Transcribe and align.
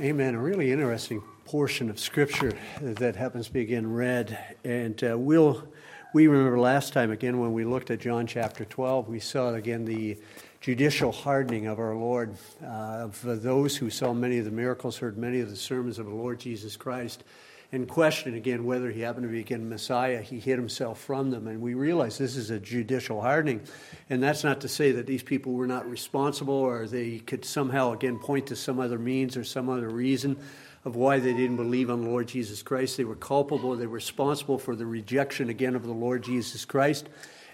amen. 0.00 0.34
A 0.36 0.38
really 0.38 0.70
interesting 0.70 1.20
portion 1.44 1.90
of 1.90 1.98
Scripture 1.98 2.52
that 2.80 3.16
happens 3.16 3.46
to 3.46 3.52
be 3.52 3.62
again 3.62 3.90
read. 3.90 4.38
And 4.62 5.02
uh, 5.02 5.18
we'll, 5.18 5.66
we 6.14 6.28
remember 6.28 6.58
last 6.58 6.92
time, 6.92 7.10
again, 7.10 7.40
when 7.40 7.52
we 7.52 7.64
looked 7.64 7.90
at 7.90 7.98
John 7.98 8.26
chapter 8.26 8.64
12, 8.64 9.08
we 9.08 9.18
saw 9.18 9.54
again 9.54 9.84
the 9.84 10.16
judicial 10.60 11.10
hardening 11.10 11.66
of 11.66 11.80
our 11.80 11.96
Lord, 11.96 12.36
uh, 12.62 12.66
of 12.66 13.20
those 13.22 13.76
who 13.76 13.90
saw 13.90 14.12
many 14.12 14.38
of 14.38 14.44
the 14.44 14.52
miracles, 14.52 14.98
heard 14.98 15.18
many 15.18 15.40
of 15.40 15.50
the 15.50 15.56
sermons 15.56 15.98
of 15.98 16.06
the 16.06 16.14
Lord 16.14 16.38
Jesus 16.38 16.76
Christ 16.76 17.24
and 17.70 17.86
question 17.86 18.34
again 18.34 18.64
whether 18.64 18.90
he 18.90 19.02
happened 19.02 19.24
to 19.24 19.28
be 19.28 19.40
again 19.40 19.68
Messiah. 19.68 20.22
He 20.22 20.40
hid 20.40 20.58
himself 20.58 21.00
from 21.00 21.30
them. 21.30 21.46
And 21.46 21.60
we 21.60 21.74
realize 21.74 22.16
this 22.16 22.36
is 22.36 22.50
a 22.50 22.58
judicial 22.58 23.20
hardening. 23.20 23.60
And 24.08 24.22
that's 24.22 24.42
not 24.42 24.62
to 24.62 24.68
say 24.68 24.92
that 24.92 25.06
these 25.06 25.22
people 25.22 25.52
were 25.52 25.66
not 25.66 25.88
responsible 25.88 26.54
or 26.54 26.86
they 26.86 27.18
could 27.18 27.44
somehow 27.44 27.92
again 27.92 28.18
point 28.18 28.46
to 28.46 28.56
some 28.56 28.80
other 28.80 28.98
means 28.98 29.36
or 29.36 29.44
some 29.44 29.68
other 29.68 29.88
reason 29.88 30.38
of 30.84 30.96
why 30.96 31.18
they 31.18 31.34
didn't 31.34 31.56
believe 31.56 31.90
on 31.90 32.02
the 32.02 32.08
Lord 32.08 32.28
Jesus 32.28 32.62
Christ. 32.62 32.96
They 32.96 33.04
were 33.04 33.16
culpable, 33.16 33.76
they 33.76 33.86
were 33.86 33.94
responsible 33.94 34.58
for 34.58 34.74
the 34.74 34.86
rejection 34.86 35.50
again 35.50 35.74
of 35.74 35.84
the 35.84 35.92
Lord 35.92 36.22
Jesus 36.22 36.64
Christ. 36.64 37.08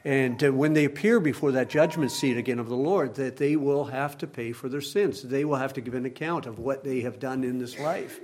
And 0.04 0.44
uh, 0.44 0.52
when 0.52 0.74
they 0.74 0.84
appear 0.84 1.18
before 1.18 1.52
that 1.52 1.70
judgment 1.70 2.12
seat 2.12 2.36
again 2.36 2.58
of 2.58 2.68
the 2.68 2.76
Lord, 2.76 3.14
that 3.14 3.38
they 3.38 3.56
will 3.56 3.86
have 3.86 4.18
to 4.18 4.26
pay 4.26 4.52
for 4.52 4.68
their 4.68 4.82
sins. 4.82 5.22
They 5.22 5.46
will 5.46 5.56
have 5.56 5.72
to 5.72 5.80
give 5.80 5.94
an 5.94 6.04
account 6.04 6.44
of 6.44 6.58
what 6.58 6.84
they 6.84 7.00
have 7.00 7.18
done 7.18 7.42
in 7.42 7.58
this 7.58 7.78
life. 7.78 8.20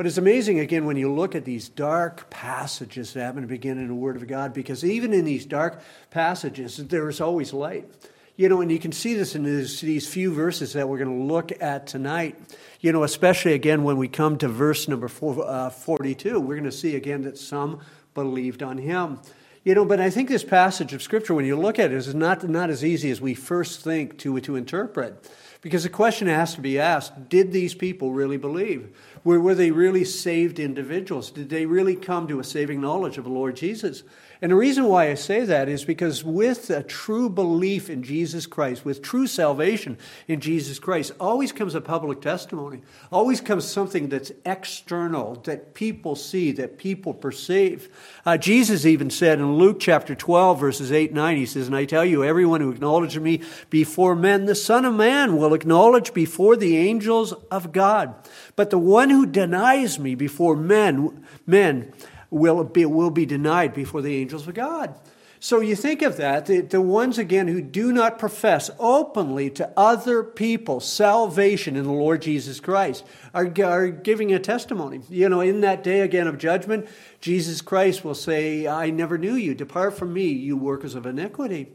But 0.00 0.06
it's 0.06 0.16
amazing, 0.16 0.60
again, 0.60 0.86
when 0.86 0.96
you 0.96 1.12
look 1.12 1.34
at 1.34 1.44
these 1.44 1.68
dark 1.68 2.30
passages 2.30 3.12
that 3.12 3.20
happen 3.20 3.42
to 3.42 3.46
begin 3.46 3.76
in 3.76 3.88
the 3.88 3.94
Word 3.94 4.16
of 4.16 4.26
God, 4.26 4.54
because 4.54 4.82
even 4.82 5.12
in 5.12 5.26
these 5.26 5.44
dark 5.44 5.82
passages, 6.08 6.78
there 6.78 7.06
is 7.10 7.20
always 7.20 7.52
light. 7.52 7.86
You 8.34 8.48
know, 8.48 8.62
and 8.62 8.72
you 8.72 8.78
can 8.78 8.92
see 8.92 9.12
this 9.12 9.34
in 9.34 9.42
this, 9.42 9.82
these 9.82 10.08
few 10.08 10.32
verses 10.32 10.72
that 10.72 10.88
we're 10.88 10.96
going 10.96 11.18
to 11.18 11.24
look 11.30 11.52
at 11.60 11.86
tonight. 11.86 12.40
You 12.80 12.92
know, 12.92 13.02
especially 13.02 13.52
again 13.52 13.84
when 13.84 13.98
we 13.98 14.08
come 14.08 14.38
to 14.38 14.48
verse 14.48 14.88
number 14.88 15.06
four, 15.06 15.46
uh, 15.46 15.68
42, 15.68 16.40
we're 16.40 16.54
going 16.54 16.64
to 16.64 16.72
see 16.72 16.96
again 16.96 17.20
that 17.24 17.36
some 17.36 17.80
believed 18.14 18.62
on 18.62 18.78
him. 18.78 19.18
You 19.64 19.74
know, 19.74 19.84
but 19.84 20.00
I 20.00 20.08
think 20.08 20.30
this 20.30 20.44
passage 20.44 20.94
of 20.94 21.02
Scripture, 21.02 21.34
when 21.34 21.44
you 21.44 21.58
look 21.58 21.78
at 21.78 21.92
it, 21.92 21.96
is 21.98 22.14
not, 22.14 22.48
not 22.48 22.70
as 22.70 22.82
easy 22.82 23.10
as 23.10 23.20
we 23.20 23.34
first 23.34 23.82
think 23.82 24.16
to, 24.20 24.40
to 24.40 24.56
interpret. 24.56 25.30
Because 25.60 25.82
the 25.82 25.90
question 25.90 26.26
has 26.26 26.54
to 26.54 26.60
be 26.60 26.78
asked 26.78 27.28
did 27.28 27.52
these 27.52 27.74
people 27.74 28.12
really 28.12 28.38
believe? 28.38 28.96
Were, 29.24 29.40
were 29.40 29.54
they 29.54 29.70
really 29.70 30.04
saved 30.04 30.58
individuals? 30.58 31.30
Did 31.30 31.50
they 31.50 31.66
really 31.66 31.96
come 31.96 32.26
to 32.28 32.40
a 32.40 32.44
saving 32.44 32.80
knowledge 32.80 33.18
of 33.18 33.24
the 33.24 33.30
Lord 33.30 33.56
Jesus? 33.56 34.02
And 34.42 34.52
the 34.52 34.56
reason 34.56 34.86
why 34.86 35.10
I 35.10 35.14
say 35.14 35.44
that 35.44 35.68
is 35.68 35.84
because 35.84 36.24
with 36.24 36.70
a 36.70 36.82
true 36.82 37.28
belief 37.28 37.90
in 37.90 38.02
Jesus 38.02 38.46
Christ, 38.46 38.86
with 38.86 39.02
true 39.02 39.26
salvation 39.26 39.98
in 40.28 40.40
Jesus 40.40 40.78
Christ, 40.78 41.12
always 41.20 41.52
comes 41.52 41.74
a 41.74 41.80
public 41.82 42.22
testimony. 42.22 42.80
Always 43.12 43.42
comes 43.42 43.66
something 43.66 44.08
that's 44.08 44.32
external, 44.46 45.34
that 45.44 45.74
people 45.74 46.16
see, 46.16 46.52
that 46.52 46.78
people 46.78 47.12
perceive. 47.12 47.90
Uh, 48.24 48.38
Jesus 48.38 48.86
even 48.86 49.10
said 49.10 49.40
in 49.40 49.56
Luke 49.56 49.78
chapter 49.78 50.14
12, 50.14 50.58
verses 50.58 50.90
8 50.90 51.10
and 51.10 51.16
9, 51.16 51.36
he 51.36 51.44
says, 51.44 51.66
And 51.66 51.76
I 51.76 51.84
tell 51.84 52.04
you, 52.04 52.24
everyone 52.24 52.62
who 52.62 52.70
acknowledges 52.70 53.20
me 53.20 53.42
before 53.68 54.16
men, 54.16 54.46
the 54.46 54.54
Son 54.54 54.86
of 54.86 54.94
Man 54.94 55.36
will 55.36 55.52
acknowledge 55.52 56.14
before 56.14 56.56
the 56.56 56.78
angels 56.78 57.34
of 57.50 57.72
God. 57.72 58.14
But 58.56 58.70
the 58.70 58.78
one 58.78 59.10
who 59.10 59.26
denies 59.26 59.98
me 59.98 60.14
before 60.14 60.56
men, 60.56 61.26
men, 61.46 61.92
will 62.30 62.64
be, 62.64 62.84
will 62.84 63.10
be 63.10 63.26
denied 63.26 63.74
before 63.74 64.02
the 64.02 64.16
angels 64.16 64.46
of 64.46 64.54
God. 64.54 64.94
So 65.42 65.60
you 65.60 65.74
think 65.74 66.02
of 66.02 66.18
that, 66.18 66.44
the, 66.44 66.60
the, 66.60 66.82
ones 66.82 67.16
again 67.16 67.48
who 67.48 67.62
do 67.62 67.92
not 67.92 68.18
profess 68.18 68.70
openly 68.78 69.48
to 69.50 69.72
other 69.74 70.22
people 70.22 70.80
salvation 70.80 71.76
in 71.76 71.84
the 71.84 71.92
Lord 71.92 72.20
Jesus 72.20 72.60
Christ 72.60 73.06
are, 73.32 73.50
are 73.64 73.88
giving 73.88 74.34
a 74.34 74.38
testimony. 74.38 75.00
You 75.08 75.30
know, 75.30 75.40
in 75.40 75.62
that 75.62 75.82
day 75.82 76.00
again 76.00 76.26
of 76.26 76.36
judgment, 76.36 76.88
Jesus 77.22 77.62
Christ 77.62 78.04
will 78.04 78.14
say, 78.14 78.68
I 78.68 78.90
never 78.90 79.16
knew 79.16 79.34
you. 79.34 79.54
Depart 79.54 79.96
from 79.96 80.12
me, 80.12 80.26
you 80.26 80.58
workers 80.58 80.94
of 80.94 81.06
iniquity. 81.06 81.68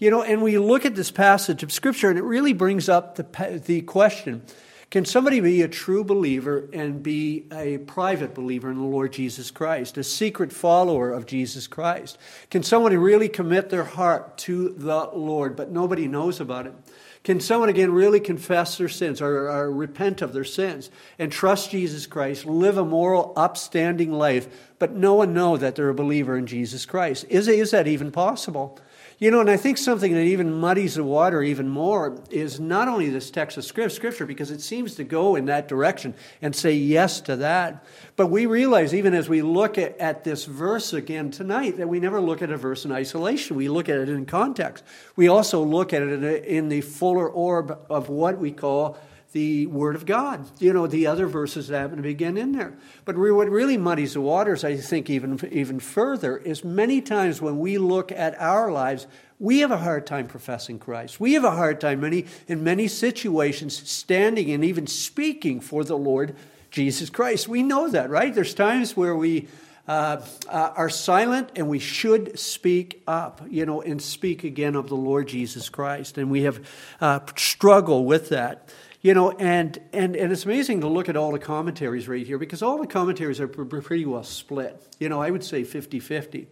You 0.00 0.10
know, 0.10 0.24
and 0.24 0.42
we 0.42 0.58
look 0.58 0.84
at 0.84 0.96
this 0.96 1.12
passage 1.12 1.62
of 1.62 1.70
Scripture 1.70 2.10
and 2.10 2.18
it 2.18 2.24
really 2.24 2.52
brings 2.52 2.88
up 2.88 3.14
the, 3.14 3.62
the 3.64 3.82
question 3.82 4.42
can 4.90 5.04
somebody 5.04 5.40
be 5.40 5.60
a 5.60 5.68
true 5.68 6.02
believer 6.02 6.66
and 6.72 7.02
be 7.02 7.44
a 7.52 7.76
private 7.78 8.34
believer 8.34 8.70
in 8.70 8.78
the 8.78 8.84
Lord 8.84 9.12
Jesus 9.12 9.50
Christ, 9.50 9.98
a 9.98 10.04
secret 10.04 10.50
follower 10.50 11.10
of 11.10 11.26
Jesus 11.26 11.66
Christ? 11.66 12.16
Can 12.50 12.62
somebody 12.62 12.96
really 12.96 13.28
commit 13.28 13.68
their 13.68 13.84
heart 13.84 14.38
to 14.38 14.70
the 14.70 15.10
Lord, 15.12 15.56
but 15.56 15.70
nobody 15.70 16.08
knows 16.08 16.40
about 16.40 16.66
it? 16.66 16.74
Can 17.22 17.40
someone 17.40 17.68
again 17.68 17.92
really 17.92 18.20
confess 18.20 18.78
their 18.78 18.88
sins 18.88 19.20
or, 19.20 19.50
or 19.50 19.70
repent 19.70 20.22
of 20.22 20.32
their 20.32 20.44
sins 20.44 20.90
and 21.18 21.30
trust 21.30 21.70
Jesus 21.70 22.06
Christ, 22.06 22.46
live 22.46 22.78
a 22.78 22.84
moral, 22.84 23.34
upstanding 23.36 24.12
life, 24.12 24.48
but 24.78 24.94
no 24.94 25.12
one 25.14 25.34
know 25.34 25.58
that 25.58 25.74
they're 25.74 25.90
a 25.90 25.94
believer 25.94 26.38
in 26.38 26.46
Jesus 26.46 26.86
Christ? 26.86 27.26
Is, 27.28 27.46
is 27.46 27.72
that 27.72 27.86
even 27.86 28.10
possible? 28.10 28.78
You 29.20 29.32
know, 29.32 29.40
and 29.40 29.50
I 29.50 29.56
think 29.56 29.78
something 29.78 30.12
that 30.12 30.22
even 30.22 30.52
muddies 30.52 30.94
the 30.94 31.02
water 31.02 31.42
even 31.42 31.68
more 31.68 32.22
is 32.30 32.60
not 32.60 32.86
only 32.86 33.10
this 33.10 33.32
text 33.32 33.56
of 33.56 33.64
scripture, 33.64 34.26
because 34.26 34.52
it 34.52 34.60
seems 34.60 34.94
to 34.94 35.02
go 35.02 35.34
in 35.34 35.46
that 35.46 35.66
direction 35.66 36.14
and 36.40 36.54
say 36.54 36.72
yes 36.74 37.20
to 37.22 37.34
that, 37.36 37.84
but 38.14 38.28
we 38.28 38.46
realize 38.46 38.94
even 38.94 39.14
as 39.14 39.28
we 39.28 39.42
look 39.42 39.76
at, 39.76 39.98
at 39.98 40.22
this 40.22 40.44
verse 40.44 40.92
again 40.92 41.32
tonight 41.32 41.78
that 41.78 41.88
we 41.88 41.98
never 41.98 42.20
look 42.20 42.42
at 42.42 42.50
a 42.52 42.56
verse 42.56 42.84
in 42.84 42.92
isolation. 42.92 43.56
We 43.56 43.68
look 43.68 43.88
at 43.88 43.96
it 43.96 44.08
in 44.08 44.24
context. 44.24 44.84
We 45.16 45.26
also 45.26 45.64
look 45.64 45.92
at 45.92 46.02
it 46.02 46.22
in, 46.22 46.24
in 46.24 46.68
the 46.68 46.82
fuller 46.82 47.28
orb 47.28 47.76
of 47.90 48.08
what 48.08 48.38
we 48.38 48.52
call 48.52 48.98
the 49.32 49.66
Word 49.66 49.94
of 49.94 50.06
God. 50.06 50.46
You 50.58 50.72
know, 50.72 50.86
the 50.86 51.06
other 51.06 51.26
verses 51.26 51.68
that 51.68 51.78
happen 51.78 51.96
to 51.96 52.02
begin 52.02 52.36
in 52.36 52.52
there. 52.52 52.74
But 53.04 53.16
what 53.16 53.48
really 53.48 53.76
muddies 53.76 54.14
the 54.14 54.20
waters, 54.20 54.64
I 54.64 54.76
think, 54.76 55.10
even, 55.10 55.38
even 55.52 55.80
further, 55.80 56.36
is 56.38 56.64
many 56.64 57.00
times 57.00 57.42
when 57.42 57.58
we 57.58 57.78
look 57.78 58.10
at 58.10 58.40
our 58.40 58.70
lives, 58.70 59.06
we 59.38 59.60
have 59.60 59.70
a 59.70 59.78
hard 59.78 60.06
time 60.06 60.26
professing 60.26 60.78
Christ. 60.78 61.20
We 61.20 61.34
have 61.34 61.44
a 61.44 61.50
hard 61.50 61.80
time 61.80 62.00
many, 62.00 62.26
in 62.46 62.64
many 62.64 62.88
situations 62.88 63.88
standing 63.88 64.50
and 64.50 64.64
even 64.64 64.86
speaking 64.86 65.60
for 65.60 65.84
the 65.84 65.98
Lord 65.98 66.34
Jesus 66.70 67.10
Christ. 67.10 67.48
We 67.48 67.62
know 67.62 67.88
that, 67.88 68.10
right? 68.10 68.34
There's 68.34 68.54
times 68.54 68.96
where 68.96 69.14
we 69.14 69.48
uh, 69.86 70.20
uh, 70.48 70.72
are 70.76 70.90
silent 70.90 71.50
and 71.56 71.68
we 71.68 71.78
should 71.78 72.38
speak 72.38 73.02
up, 73.06 73.40
you 73.48 73.64
know, 73.64 73.80
and 73.80 74.02
speak 74.02 74.44
again 74.44 74.74
of 74.74 74.88
the 74.88 74.96
Lord 74.96 75.28
Jesus 75.28 75.68
Christ. 75.68 76.18
And 76.18 76.30
we 76.30 76.42
have 76.42 76.66
uh, 77.00 77.20
struggled 77.36 78.06
with 78.06 78.28
that. 78.28 78.68
You 79.00 79.14
know, 79.14 79.30
and, 79.30 79.78
and, 79.92 80.16
and 80.16 80.32
it's 80.32 80.44
amazing 80.44 80.80
to 80.80 80.88
look 80.88 81.08
at 81.08 81.16
all 81.16 81.30
the 81.30 81.38
commentaries 81.38 82.08
right 82.08 82.26
here 82.26 82.36
because 82.36 82.62
all 82.62 82.78
the 82.78 82.86
commentaries 82.86 83.40
are 83.40 83.46
pretty 83.46 84.04
well 84.04 84.24
split. 84.24 84.82
You 84.98 85.08
know, 85.08 85.22
I 85.22 85.30
would 85.30 85.44
say 85.44 85.62
50 85.62 86.00
50. 86.00 86.48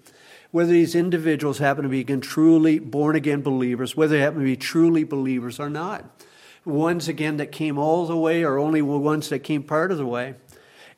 Whether 0.53 0.71
these 0.71 0.95
individuals 0.95 1.59
happen 1.59 1.83
to 1.83 1.89
be 1.89 2.01
again 2.01 2.21
truly 2.21 2.79
born 2.79 3.17
again 3.17 3.43
believers, 3.43 3.97
whether 3.97 4.17
they 4.17 4.23
happen 4.23 4.39
to 4.39 4.45
be 4.45 4.57
truly 4.57 5.03
believers 5.03 5.59
or 5.59 5.69
not. 5.69 6.25
Ones 6.65 7.09
again 7.09 7.37
that 7.39 7.53
came 7.53 7.79
all 7.79 8.07
the 8.07 8.17
way 8.17 8.45
or 8.45 8.59
only 8.59 8.81
ones 8.81 9.29
that 9.29 9.41
came 9.41 9.63
part 9.63 9.91
of 9.91 9.99
the 9.99 10.07
way. 10.07 10.35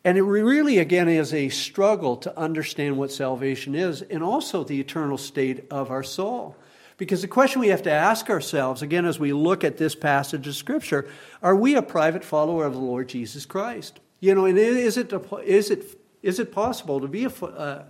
And 0.04 0.16
it 0.16 0.22
really, 0.22 0.78
again, 0.78 1.08
is 1.08 1.34
a 1.34 1.48
struggle 1.48 2.16
to 2.18 2.38
understand 2.38 2.98
what 2.98 3.10
salvation 3.10 3.74
is 3.74 4.02
and 4.02 4.22
also 4.22 4.64
the 4.64 4.80
eternal 4.80 5.18
state 5.18 5.64
of 5.70 5.90
our 5.90 6.02
soul. 6.02 6.56
Because 6.98 7.22
the 7.22 7.28
question 7.28 7.60
we 7.60 7.68
have 7.68 7.84
to 7.84 7.92
ask 7.92 8.28
ourselves, 8.28 8.82
again, 8.82 9.06
as 9.06 9.20
we 9.20 9.32
look 9.32 9.62
at 9.62 9.78
this 9.78 9.94
passage 9.94 10.46
of 10.48 10.56
Scripture, 10.56 11.08
are 11.42 11.54
we 11.54 11.76
a 11.76 11.82
private 11.82 12.24
follower 12.24 12.66
of 12.66 12.74
the 12.74 12.80
Lord 12.80 13.08
Jesus 13.08 13.46
Christ? 13.46 14.00
You 14.20 14.34
know, 14.34 14.44
and 14.46 14.58
is 14.58 14.96
it, 14.96 15.12
is 15.44 15.70
it, 15.70 16.00
is 16.22 16.40
it 16.40 16.52
possible 16.52 17.00
to 17.00 17.06
be 17.06 17.24
a, 17.24 17.30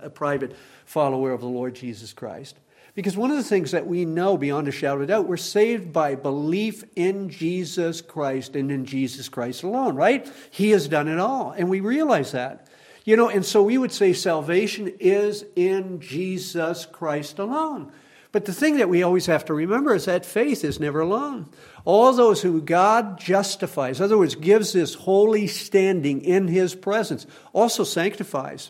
a 0.03 0.11
private 0.11 0.55
follower 0.85 1.31
of 1.31 1.41
the 1.41 1.47
Lord 1.47 1.73
Jesus 1.73 2.13
Christ? 2.13 2.55
Because 2.93 3.17
one 3.17 3.31
of 3.31 3.37
the 3.37 3.43
things 3.43 3.71
that 3.71 3.87
we 3.87 4.05
know 4.05 4.37
beyond 4.37 4.67
a 4.67 4.71
shadow 4.71 5.01
of 5.01 5.07
doubt, 5.07 5.27
we're 5.27 5.37
saved 5.37 5.91
by 5.91 6.13
belief 6.13 6.83
in 6.95 7.29
Jesus 7.29 8.01
Christ 8.01 8.55
and 8.55 8.71
in 8.71 8.85
Jesus 8.85 9.27
Christ 9.27 9.63
alone, 9.63 9.95
right? 9.95 10.31
He 10.51 10.69
has 10.71 10.87
done 10.87 11.07
it 11.07 11.19
all. 11.19 11.51
And 11.51 11.69
we 11.69 11.79
realize 11.79 12.31
that. 12.33 12.67
You 13.05 13.15
know, 13.15 13.29
and 13.29 13.43
so 13.43 13.63
we 13.63 13.79
would 13.79 13.91
say 13.91 14.13
salvation 14.13 14.93
is 14.99 15.45
in 15.55 15.99
Jesus 15.99 16.85
Christ 16.85 17.39
alone. 17.39 17.91
But 18.31 18.45
the 18.45 18.53
thing 18.53 18.77
that 18.77 18.89
we 18.89 19.01
always 19.01 19.25
have 19.25 19.45
to 19.45 19.53
remember 19.53 19.95
is 19.95 20.05
that 20.05 20.25
faith 20.25 20.63
is 20.63 20.79
never 20.79 20.99
alone. 20.99 21.49
All 21.83 22.13
those 22.13 22.41
who 22.41 22.61
God 22.61 23.19
justifies, 23.19 23.99
in 23.99 24.03
other 24.03 24.19
words, 24.19 24.35
gives 24.35 24.73
this 24.73 24.93
holy 24.93 25.47
standing 25.47 26.21
in 26.21 26.47
His 26.47 26.75
presence, 26.75 27.25
also 27.53 27.83
sanctifies. 27.83 28.69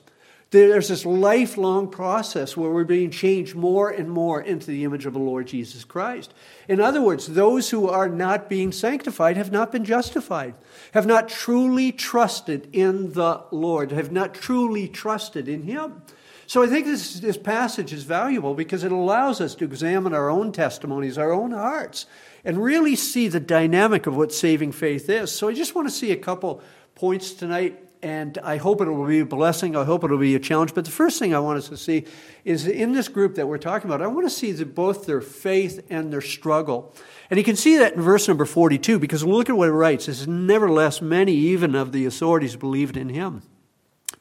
There's 0.51 0.88
this 0.88 1.06
lifelong 1.06 1.89
process 1.89 2.57
where 2.57 2.71
we're 2.71 2.83
being 2.83 3.11
changed 3.11 3.53
more 3.53 3.89
and 3.89 4.09
more 4.09 4.41
into 4.41 4.67
the 4.67 4.83
image 4.83 5.06
of 5.06 5.13
the 5.13 5.19
Lord 5.19 5.45
Jesus 5.45 5.83
Christ. 5.83 6.33
In 6.67 6.79
other 6.79 7.01
words, 7.01 7.27
those 7.27 7.69
who 7.69 7.88
are 7.88 8.09
not 8.09 8.50
being 8.50 8.71
sanctified 8.71 9.38
have 9.38 9.51
not 9.51 9.71
been 9.71 9.85
justified, 9.85 10.55
have 10.94 11.05
not 11.05 11.29
truly 11.29 11.91
trusted 11.91 12.67
in 12.73 13.13
the 13.13 13.44
Lord, 13.51 13.91
have 13.91 14.12
not 14.12 14.33
truly 14.33 14.88
trusted 14.88 15.47
in 15.47 15.63
Him. 15.63 16.01
So 16.50 16.63
I 16.63 16.66
think 16.66 16.88
this, 16.88 17.19
this 17.19 17.38
passage 17.38 17.94
is 17.94 18.06
valuable 18.06 18.56
because 18.56 18.84
it 18.84 18.92
allows 18.92 19.40
us 19.40 19.54
to 19.54 19.66
examine 19.66 20.16
our 20.16 20.31
own 20.31 20.51
testimonies, 20.51 21.16
our 21.16 21.31
own 21.31 21.51
hearts, 21.51 22.07
and 22.44 22.57
really 22.57 22.96
see 22.96 23.28
the 23.28 23.40
dynamic 23.40 24.07
of 24.07 24.18
what 24.18 24.34
saving 24.34 24.72
faith 24.72 25.12
is. 25.12 25.31
So 25.31 25.48
I 25.48 25.54
just 25.54 25.75
want 25.75 25.88
to 25.90 25.94
see 25.94 26.12
a 26.12 26.18
couple 26.18 26.63
points 26.96 27.34
tonight, 27.34 27.78
and 28.01 28.36
I 28.40 28.57
hope 28.57 28.81
it 28.81 28.90
will 28.90 29.06
be 29.06 29.19
a 29.19 29.25
blessing. 29.25 29.75
I 29.75 29.84
hope 29.84 30.04
it 30.04 30.10
will 30.10 30.18
be 30.18 30.34
a 30.34 30.40
challenge. 30.40 30.74
But 30.74 30.86
the 30.86 30.92
first 30.92 31.19
thing 31.19 31.36
I 31.36 31.40
want 31.40 31.60
us 31.60 31.69
to 31.69 31.78
see 31.78 32.06
is 32.44 32.66
in 32.66 32.94
this 32.94 33.10
group 33.10 33.36
that 33.36 33.48
we're 33.48 33.60
talking 33.60 33.88
about, 33.88 34.01
I 34.01 34.07
want 34.07 34.25
to 34.25 34.34
see 34.34 34.51
the, 34.51 34.66
both 34.66 35.06
their 35.06 35.22
faith 35.22 35.86
and 35.92 36.12
their 36.12 36.19
struggle. 36.19 36.96
And 37.30 37.38
you 37.38 37.44
can 37.44 37.57
see 37.57 37.78
that 37.78 37.94
in 37.94 38.01
verse 38.01 38.28
number 38.28 38.46
42, 38.46 38.98
because 38.98 39.24
look 39.24 39.51
at 39.51 39.56
what 39.56 39.69
it 39.69 39.74
writes. 39.74 40.07
It 40.07 40.16
says, 40.16 40.28
Nevertheless, 40.28 41.00
many 41.00 41.34
even 41.34 41.75
of 41.75 41.92
the 41.92 42.07
authorities 42.07 42.56
believed 42.56 42.98
in 42.98 43.10
him. 43.10 43.44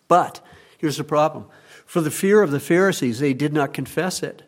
But 0.09 0.43
here's 0.77 0.99
the 0.99 1.05
problem 1.05 1.47
for 1.88 2.02
the 2.02 2.11
fear 2.11 2.43
of 2.43 2.50
the 2.50 2.61
Pharisees, 2.61 3.19
they 3.19 3.32
did 3.32 3.55
not 3.55 3.73
confess 3.73 4.23
it, 4.23 4.43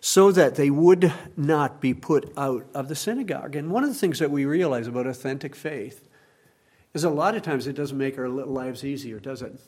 so 0.00 0.30
that 0.30 0.54
they 0.54 0.70
would 0.70 1.12
not 1.36 1.80
be 1.80 1.92
put 1.92 2.32
out 2.36 2.64
of 2.74 2.86
the 2.86 2.94
synagogue. 2.94 3.56
And 3.56 3.72
one 3.72 3.82
of 3.82 3.88
the 3.88 3.96
things 3.96 4.20
that 4.20 4.30
we 4.30 4.44
realize 4.44 4.86
about 4.86 5.08
authentic 5.08 5.56
faith 5.56 6.08
is 6.94 7.02
a 7.02 7.10
lot 7.10 7.34
of 7.34 7.42
times 7.42 7.66
it 7.66 7.72
doesn't 7.72 7.98
make 7.98 8.16
our 8.16 8.28
lives 8.28 8.84
easier, 8.84 9.18
does 9.18 9.42
it? 9.42 9.60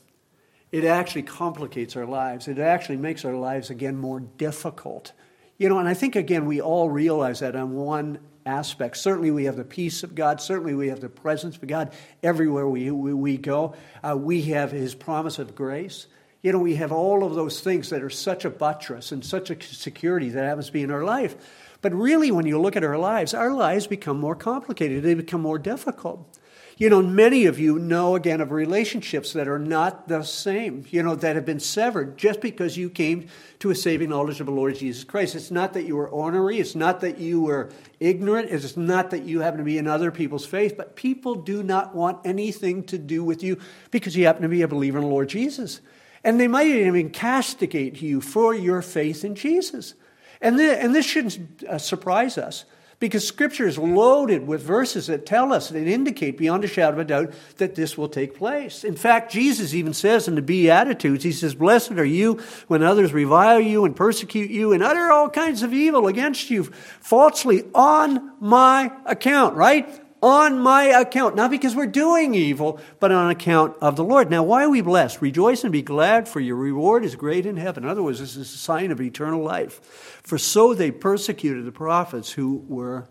It 0.71 0.85
actually 0.85 1.25
complicates 1.25 1.97
our 1.97 2.07
lives. 2.07 2.47
It 2.47 2.61
actually 2.61 2.99
makes 2.99 3.25
our 3.25 3.35
lives, 3.35 3.69
again, 3.69 3.97
more 3.97 4.21
difficult. 4.21 5.11
You 5.57 5.69
know, 5.69 5.81
and 5.81 5.89
I 5.89 5.95
think, 5.95 6.15
again, 6.15 6.47
we 6.47 6.61
all 6.61 6.89
realize 6.89 7.41
that 7.41 7.57
on 7.57 7.75
one 7.75 8.21
aspect. 8.47 8.97
Certainly, 8.97 9.33
we 9.33 9.47
have 9.47 9.57
the 9.57 9.65
peace 9.65 10.05
of 10.05 10.15
God. 10.15 10.41
Certainly, 10.41 10.75
we 10.75 10.87
have 10.87 11.01
the 11.01 11.09
presence 11.09 11.57
of 11.57 11.67
God 11.67 11.93
everywhere 12.23 12.69
we, 12.69 12.93
we, 12.93 13.13
we 13.13 13.39
go. 13.39 13.75
Uh, 14.05 14.17
we 14.17 14.43
have 14.43 14.71
His 14.71 14.95
promise 14.95 15.41
of 15.41 15.57
grace. 15.57 16.07
You 16.41 16.53
know, 16.53 16.61
we 16.61 16.77
have 16.77 16.93
all 16.93 17.25
of 17.25 17.35
those 17.35 17.61
things 17.61 17.91
that 17.91 18.03
are 18.03 18.11
such 18.11 18.45
a 18.45 18.51
buttress 18.51 19.11
and 19.11 19.25
such 19.25 19.51
a 19.51 19.61
security 19.61 20.29
that 20.31 20.45
happens 20.45 20.67
to 20.67 20.73
be 20.73 20.83
in 20.83 20.91
our 20.91 21.05
life. 21.05 21.37
But 21.81 21.93
really, 21.95 22.31
when 22.31 22.47
you 22.47 22.61
look 22.61 22.77
at 22.77 22.85
our 22.85 22.99
lives, 22.99 23.35
our 23.35 23.53
lives 23.53 23.87
become 23.87 24.19
more 24.19 24.37
complicated, 24.37 25.03
they 25.03 25.15
become 25.15 25.41
more 25.41 25.59
difficult. 25.59 26.39
You 26.77 26.89
know, 26.91 27.03
many 27.03 27.47
of 27.47 27.59
you 27.59 27.77
know 27.81 28.15
again 28.15 28.41
of 28.41 28.53
relationships 28.53 29.33
that 29.33 29.49
are 29.49 29.59
not 29.59 30.07
the 30.07 30.23
same, 30.23 30.85
you 30.91 31.03
know, 31.03 31.17
that 31.17 31.35
have 31.35 31.45
been 31.45 31.59
severed 31.59 32.17
just 32.17 32.41
because 32.41 32.77
you 32.77 32.89
came 32.89 33.27
to 33.59 33.71
a 33.71 33.75
saving 33.75 34.11
knowledge 34.11 34.39
of 34.39 34.47
the 34.47 34.53
Lord 34.53 34.77
Jesus 34.77 35.03
Christ. 35.03 35.35
It's 35.35 35.51
not 35.51 35.73
that 35.73 35.87
you 35.87 35.97
were 35.97 36.09
ornery, 36.09 36.61
it's 36.61 36.77
not 36.77 37.01
that 37.01 37.19
you 37.19 37.41
were 37.41 37.73
ignorant, 37.99 38.51
it's 38.51 38.77
not 38.77 39.11
that 39.11 39.25
you 39.25 39.41
happen 39.41 39.59
to 39.59 39.65
be 39.65 39.77
in 39.77 39.89
other 39.89 40.13
people's 40.13 40.47
faith, 40.47 40.77
but 40.77 40.95
people 40.95 41.35
do 41.35 41.65
not 41.65 41.97
want 41.97 42.25
anything 42.25 42.85
to 42.85 42.99
do 42.99 43.25
with 43.25 43.43
you 43.43 43.59
because 43.91 44.17
you 44.17 44.27
happen 44.27 44.43
to 44.43 44.49
be 44.49 44.63
a 44.63 44.69
believer 44.69 44.99
in 44.99 45.05
the 45.05 45.11
Lord 45.11 45.29
Jesus. 45.29 45.81
And 46.25 46.41
they 46.41 46.49
might 46.49 46.67
even 46.67 47.11
castigate 47.11 48.03
you 48.03 48.21
for 48.21 48.55
your 48.55 48.83
faith 48.83 49.25
in 49.25 49.35
Jesus. 49.35 49.95
And, 50.41 50.61
and 50.61 50.95
this 50.95 51.07
shouldn't 51.07 51.65
uh, 51.65 51.79
surprise 51.79 52.39
us. 52.39 52.65
Because 53.01 53.27
Scripture 53.27 53.69
is 53.69 53.79
loaded 53.79 54.49
with 54.49 54.61
verses 54.61 55.07
that 55.07 55.25
tell 55.25 55.53
us, 55.53 55.71
and 55.71 55.87
indicate 55.87 56.37
beyond 56.37 56.65
a 56.65 56.67
shadow 56.67 56.95
of 56.95 56.99
a 56.99 57.05
doubt 57.05 57.33
that 57.59 57.77
this 57.77 57.97
will 57.97 58.09
take 58.09 58.35
place. 58.35 58.83
In 58.83 58.97
fact, 58.97 59.31
Jesus 59.31 59.73
even 59.73 59.95
says 59.95 60.27
in 60.27 60.35
the 60.35 60.43
Beatitudes, 60.43 61.23
He 61.23 61.31
says, 61.31 61.55
Blessed 61.55 61.93
are 61.93 62.05
you 62.05 62.43
when 62.67 62.83
others 62.83 63.13
revile 63.13 63.61
you 63.61 63.85
and 63.85 63.95
persecute 63.95 64.51
you 64.51 64.73
and 64.73 64.83
utter 64.83 65.13
all 65.13 65.29
kinds 65.29 65.63
of 65.63 65.73
evil 65.73 66.09
against 66.09 66.51
you 66.51 66.65
falsely 66.65 67.63
on 67.73 68.33
my 68.41 68.91
account, 69.07 69.55
right? 69.55 69.89
On 70.23 70.59
my 70.59 70.85
account, 70.85 71.37
not 71.37 71.51
because 71.51 71.77
we're 71.77 71.87
doing 71.87 72.35
evil, 72.35 72.81
but 73.01 73.13
on 73.13 73.31
account 73.31 73.77
of 73.81 73.97
the 73.97 74.05
Lord. 74.05 74.31
Now, 74.31 74.43
why 74.43 74.65
are 74.65 74.71
we 74.71 74.81
blessed? 74.81 75.23
Rejoice 75.23 75.63
and 75.63 75.73
be 75.73 75.83
glad, 75.83 76.29
for 76.29 76.41
your 76.41 76.57
reward 76.57 77.05
is 77.05 77.15
great 77.15 77.47
in 77.47 77.57
heaven. 77.57 77.85
In 77.85 77.91
other 77.91 78.03
words, 78.03 78.19
this 78.19 78.37
is 78.37 78.53
a 78.53 78.59
sign 78.59 78.91
of 78.91 79.01
eternal 79.01 79.43
life. 79.43 80.21
For 80.23 80.39
so 80.39 80.75
they 80.75 80.91
persecuted 80.91 81.65
the 81.65 81.73
prophets 81.73 82.33
who 82.33 82.65
were 82.69 83.09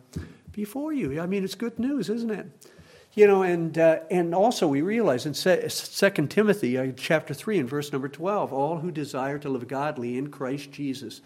before 0.52 0.92
you. 0.92 1.22
I 1.22 1.28
mean, 1.28 1.44
it's 1.44 1.56
good 1.56 1.80
news, 1.80 2.10
isn't 2.10 2.32
it? 2.32 2.48
You 3.14 3.26
know, 3.26 3.42
and, 3.42 3.78
uh, 3.78 4.02
and 4.12 4.36
also 4.36 4.68
we 4.68 4.82
realize 4.82 5.26
in 5.26 5.34
2 5.34 6.28
Timothy 6.28 6.78
uh, 6.78 6.92
chapter 6.96 7.34
3 7.34 7.60
and 7.60 7.70
verse 7.70 7.92
number 7.92 8.08
12, 8.08 8.54
all 8.54 8.78
who 8.78 8.92
desire 8.92 9.40
to 9.40 9.50
live 9.50 9.68
godly 9.68 10.18
in 10.18 10.30
Christ 10.30 10.72
Jesus, 10.72 11.22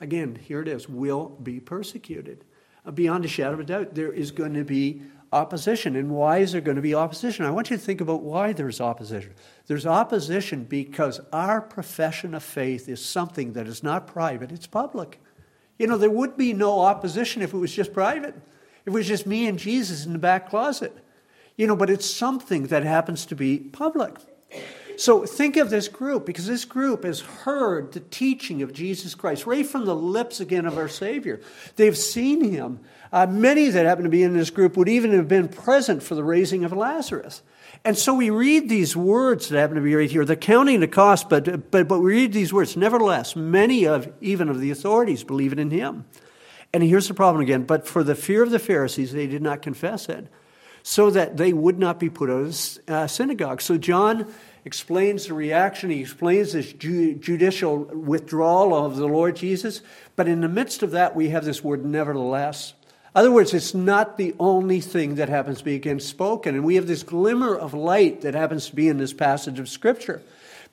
again, 0.00 0.36
here 0.42 0.60
it 0.60 0.66
is, 0.66 0.88
will 0.88 1.28
be 1.40 1.60
persecuted. 1.60 2.44
Uh, 2.84 2.90
beyond 2.90 3.24
a 3.24 3.28
shadow 3.28 3.54
of 3.54 3.60
a 3.60 3.64
doubt, 3.64 3.94
there 3.94 4.12
is 4.12 4.30
going 4.32 4.54
to 4.54 4.64
be 4.64 5.02
opposition. 5.36 5.96
And 5.96 6.10
why 6.10 6.38
is 6.38 6.52
there 6.52 6.60
going 6.60 6.76
to 6.76 6.82
be 6.82 6.94
opposition? 6.94 7.44
I 7.44 7.50
want 7.50 7.70
you 7.70 7.76
to 7.76 7.82
think 7.82 8.00
about 8.00 8.22
why 8.22 8.52
there's 8.52 8.80
opposition. 8.80 9.34
There's 9.66 9.86
opposition 9.86 10.64
because 10.64 11.20
our 11.32 11.60
profession 11.60 12.34
of 12.34 12.42
faith 12.42 12.88
is 12.88 13.04
something 13.04 13.52
that 13.52 13.66
is 13.66 13.82
not 13.82 14.06
private, 14.06 14.50
it's 14.52 14.66
public. 14.66 15.20
You 15.78 15.86
know, 15.86 15.98
there 15.98 16.10
would 16.10 16.36
be 16.36 16.52
no 16.52 16.80
opposition 16.80 17.42
if 17.42 17.52
it 17.52 17.58
was 17.58 17.72
just 17.72 17.92
private, 17.92 18.34
if 18.34 18.86
it 18.86 18.90
was 18.90 19.06
just 19.06 19.26
me 19.26 19.46
and 19.46 19.58
Jesus 19.58 20.06
in 20.06 20.12
the 20.12 20.18
back 20.18 20.48
closet. 20.48 20.96
You 21.56 21.66
know, 21.66 21.76
but 21.76 21.90
it's 21.90 22.08
something 22.08 22.68
that 22.68 22.82
happens 22.82 23.26
to 23.26 23.34
be 23.34 23.58
public. 23.58 24.14
So 24.96 25.26
think 25.26 25.56
of 25.56 25.70
this 25.70 25.88
group, 25.88 26.24
because 26.24 26.46
this 26.46 26.64
group 26.64 27.04
has 27.04 27.20
heard 27.20 27.92
the 27.92 28.00
teaching 28.00 28.62
of 28.62 28.72
Jesus 28.72 29.14
Christ 29.14 29.46
right 29.46 29.66
from 29.66 29.84
the 29.84 29.94
lips 29.94 30.40
again 30.40 30.66
of 30.66 30.78
our 30.78 30.88
Savior. 30.88 31.40
They've 31.76 31.96
seen 31.96 32.42
him. 32.42 32.80
Uh, 33.12 33.26
many 33.26 33.68
that 33.68 33.86
happen 33.86 34.04
to 34.04 34.10
be 34.10 34.22
in 34.22 34.34
this 34.34 34.50
group 34.50 34.76
would 34.76 34.88
even 34.88 35.12
have 35.12 35.28
been 35.28 35.48
present 35.48 36.02
for 36.02 36.14
the 36.14 36.24
raising 36.24 36.64
of 36.64 36.72
Lazarus. 36.72 37.42
And 37.84 37.96
so 37.96 38.14
we 38.14 38.30
read 38.30 38.68
these 38.68 38.96
words 38.96 39.48
that 39.48 39.58
happen 39.58 39.76
to 39.76 39.82
be 39.82 39.94
right 39.94 40.10
here. 40.10 40.24
They're 40.24 40.34
counting 40.34 40.80
the 40.80 40.88
cost, 40.88 41.28
but, 41.28 41.70
but, 41.70 41.86
but 41.86 42.00
we 42.00 42.12
read 42.12 42.32
these 42.32 42.52
words. 42.52 42.76
Nevertheless, 42.76 43.36
many 43.36 43.86
of, 43.86 44.12
even 44.20 44.48
of 44.48 44.60
the 44.60 44.70
authorities, 44.70 45.22
believe 45.22 45.52
in 45.52 45.70
him. 45.70 46.04
And 46.72 46.82
here's 46.82 47.06
the 47.06 47.14
problem 47.14 47.42
again. 47.42 47.62
But 47.62 47.86
for 47.86 48.02
the 48.02 48.14
fear 48.14 48.42
of 48.42 48.50
the 48.50 48.58
Pharisees, 48.58 49.12
they 49.12 49.26
did 49.26 49.42
not 49.42 49.62
confess 49.62 50.08
it, 50.08 50.26
so 50.82 51.10
that 51.10 51.36
they 51.36 51.52
would 51.52 51.78
not 51.78 52.00
be 52.00 52.08
put 52.10 52.30
out 52.30 52.40
of 52.40 52.78
uh, 52.88 53.06
synagogue. 53.06 53.60
So 53.60 53.76
John 53.78 54.32
explains 54.66 55.28
the 55.28 55.34
reaction. 55.34 55.88
He 55.88 56.00
explains 56.00 56.52
this 56.52 56.74
ju- 56.74 57.14
judicial 57.14 57.78
withdrawal 57.78 58.74
of 58.74 58.96
the 58.96 59.06
Lord 59.06 59.36
Jesus. 59.36 59.80
But 60.14 60.28
in 60.28 60.42
the 60.42 60.48
midst 60.48 60.82
of 60.82 60.90
that, 60.90 61.16
we 61.16 61.30
have 61.30 61.46
this 61.46 61.64
word 61.64 61.86
nevertheless 61.86 62.74
other 63.16 63.32
words, 63.32 63.54
it's 63.54 63.74
not 63.74 64.18
the 64.18 64.34
only 64.38 64.82
thing 64.82 65.14
that 65.14 65.30
happens 65.30 65.60
to 65.60 65.64
be 65.64 65.74
again 65.74 66.00
spoken. 66.00 66.54
And 66.54 66.64
we 66.66 66.74
have 66.74 66.86
this 66.86 67.02
glimmer 67.02 67.56
of 67.56 67.72
light 67.72 68.20
that 68.20 68.34
happens 68.34 68.68
to 68.68 68.76
be 68.76 68.88
in 68.88 68.98
this 68.98 69.14
passage 69.14 69.58
of 69.58 69.70
Scripture. 69.70 70.20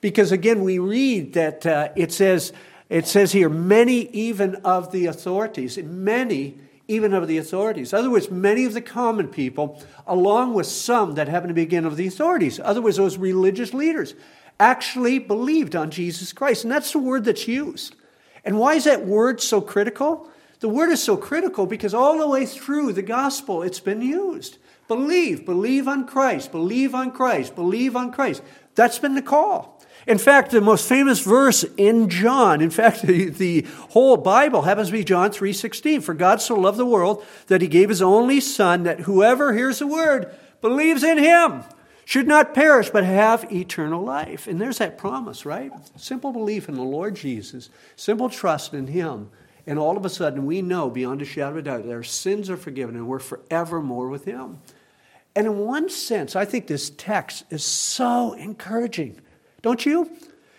Because 0.02 0.30
again, 0.30 0.62
we 0.62 0.78
read 0.78 1.32
that 1.32 1.64
uh, 1.64 1.88
it 1.96 2.12
says, 2.12 2.52
it 2.90 3.06
says 3.06 3.32
here, 3.32 3.48
many 3.48 4.10
even 4.10 4.56
of 4.56 4.92
the 4.92 5.06
authorities, 5.06 5.78
many 5.78 6.58
even 6.86 7.14
of 7.14 7.28
the 7.28 7.38
authorities. 7.38 7.92
In 7.92 7.98
other 7.98 8.10
words, 8.10 8.30
many 8.30 8.64
of 8.64 8.74
the 8.74 8.80
common 8.80 9.28
people, 9.28 9.82
along 10.06 10.54
with 10.54 10.66
some 10.66 11.14
that 11.14 11.28
happen 11.28 11.48
to 11.48 11.54
be 11.54 11.62
again 11.62 11.84
of 11.84 11.96
the 11.96 12.06
authorities. 12.06 12.58
In 12.58 12.64
other 12.64 12.82
words, 12.82 12.96
those 12.96 13.16
religious 13.16 13.72
leaders 13.72 14.14
actually 14.60 15.18
believed 15.18 15.74
on 15.74 15.90
Jesus 15.90 16.32
Christ. 16.32 16.64
And 16.64 16.72
that's 16.72 16.92
the 16.92 16.98
word 16.98 17.24
that's 17.24 17.48
used. 17.48 17.96
And 18.44 18.58
why 18.58 18.74
is 18.74 18.84
that 18.84 19.06
word 19.06 19.40
so 19.40 19.60
critical? 19.60 20.28
The 20.60 20.68
word 20.68 20.90
is 20.90 21.02
so 21.02 21.16
critical 21.16 21.66
because 21.66 21.94
all 21.94 22.18
the 22.18 22.28
way 22.28 22.46
through 22.46 22.92
the 22.92 23.02
gospel 23.02 23.62
it's 23.62 23.80
been 23.80 24.02
used. 24.02 24.58
Believe, 24.86 25.46
believe 25.46 25.88
on 25.88 26.06
Christ, 26.06 26.52
believe 26.52 26.94
on 26.94 27.10
Christ, 27.10 27.54
believe 27.54 27.96
on 27.96 28.12
Christ. 28.12 28.42
That's 28.74 28.98
been 28.98 29.14
the 29.14 29.22
call. 29.22 29.80
In 30.06 30.18
fact, 30.18 30.50
the 30.50 30.60
most 30.60 30.88
famous 30.88 31.20
verse 31.20 31.64
in 31.76 32.08
John, 32.08 32.60
in 32.60 32.70
fact, 32.70 33.02
the, 33.06 33.30
the 33.30 33.66
whole 33.90 34.16
Bible 34.16 34.62
happens 34.62 34.88
to 34.88 34.92
be 34.92 35.04
John 35.04 35.30
3.16. 35.30 36.02
For 36.02 36.14
God 36.14 36.40
so 36.40 36.54
loved 36.54 36.78
the 36.78 36.86
world 36.86 37.24
that 37.46 37.62
he 37.62 37.68
gave 37.68 37.88
his 37.88 38.02
only 38.02 38.40
son 38.40 38.82
that 38.84 39.00
whoever 39.00 39.52
hears 39.52 39.78
the 39.78 39.86
word 39.86 40.34
believes 40.60 41.02
in 41.02 41.18
him 41.18 41.64
should 42.04 42.26
not 42.26 42.54
perish 42.54 42.90
but 42.90 43.04
have 43.04 43.50
eternal 43.50 44.02
life. 44.02 44.46
And 44.46 44.60
there's 44.60 44.78
that 44.78 44.98
promise, 44.98 45.46
right? 45.46 45.72
Simple 45.96 46.32
belief 46.32 46.68
in 46.68 46.74
the 46.74 46.82
Lord 46.82 47.14
Jesus, 47.14 47.70
simple 47.96 48.28
trust 48.28 48.74
in 48.74 48.88
him 48.88 49.30
and 49.66 49.78
all 49.78 49.96
of 49.96 50.04
a 50.04 50.10
sudden, 50.10 50.44
we 50.44 50.60
know 50.62 50.90
beyond 50.90 51.22
a 51.22 51.24
shadow 51.24 51.52
of 51.52 51.56
a 51.56 51.62
doubt 51.62 51.84
that 51.84 51.92
our 51.92 52.02
sins 52.02 52.50
are 52.50 52.56
forgiven 52.56 52.96
and 52.96 53.06
we're 53.06 53.18
forevermore 53.18 54.08
with 54.08 54.24
Him. 54.24 54.58
And 55.34 55.46
in 55.46 55.58
one 55.58 55.88
sense, 55.88 56.36
I 56.36 56.44
think 56.44 56.66
this 56.66 56.90
text 56.90 57.44
is 57.50 57.64
so 57.64 58.34
encouraging. 58.34 59.20
Don't 59.64 59.86
you? 59.86 60.10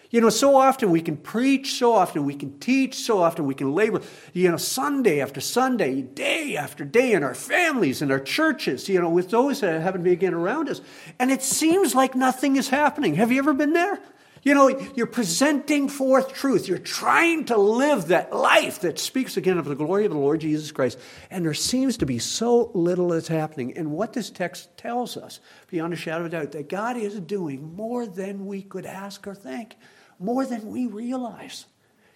You 0.10 0.20
know, 0.20 0.30
so 0.30 0.56
often 0.56 0.90
we 0.90 1.00
can 1.00 1.16
preach, 1.16 1.74
so 1.76 1.94
often 1.94 2.26
we 2.26 2.34
can 2.34 2.58
teach, 2.58 2.96
so 2.96 3.22
often 3.22 3.46
we 3.46 3.54
can 3.54 3.76
labor, 3.76 4.02
you 4.34 4.50
know, 4.50 4.58
Sunday 4.58 5.22
after 5.22 5.40
Sunday, 5.40 6.02
day 6.02 6.58
after 6.58 6.84
day 6.84 7.12
in 7.12 7.24
our 7.24 7.36
families, 7.36 8.02
in 8.02 8.10
our 8.10 8.20
churches, 8.20 8.90
you 8.90 9.00
know, 9.00 9.10
with 9.10 9.30
those 9.30 9.60
that 9.60 9.80
happen 9.80 10.02
to 10.02 10.04
be 10.04 10.12
again 10.12 10.34
around 10.34 10.70
us. 10.70 10.82
And 11.20 11.30
it 11.30 11.44
seems 11.44 11.94
like 11.94 12.16
nothing 12.16 12.56
is 12.56 12.70
happening. 12.70 13.14
Have 13.14 13.32
you 13.32 13.38
ever 13.38 13.54
been 13.54 13.74
there? 13.74 14.00
You 14.46 14.54
know, 14.54 14.70
you're 14.96 15.08
presenting 15.08 15.90
forth 15.90 16.32
truth. 16.32 16.68
You're 16.68 16.78
trying 16.78 17.46
to 17.46 17.58
live 17.58 18.10
that 18.10 18.32
life 18.32 18.82
that 18.82 19.00
speaks 19.00 19.38
again 19.38 19.58
of 19.58 19.66
the 19.66 19.74
glory 19.74 20.06
of 20.06 20.12
the 20.12 20.20
Lord 20.20 20.42
Jesus 20.42 20.72
Christ. 20.72 21.00
And 21.32 21.44
there 21.44 21.56
seems 21.56 21.98
to 21.98 22.06
be 22.06 22.20
so 22.20 22.70
little 22.76 23.08
that's 23.08 23.28
happening. 23.28 23.76
And 23.76 23.92
what 23.92 24.14
this 24.14 24.30
text 24.30 24.78
tells 24.78 25.18
us, 25.18 25.40
beyond 25.72 25.94
a 25.94 25.96
shadow 25.96 26.26
of 26.26 26.32
doubt, 26.32 26.52
that 26.52 26.70
God 26.70 26.96
is 26.96 27.20
doing 27.20 27.76
more 27.76 28.06
than 28.06 28.46
we 28.46 28.62
could 28.62 28.86
ask 28.86 29.26
or 29.26 29.34
think, 29.34 29.78
more 30.20 30.46
than 30.46 30.70
we 30.70 30.86
realize. 30.86 31.66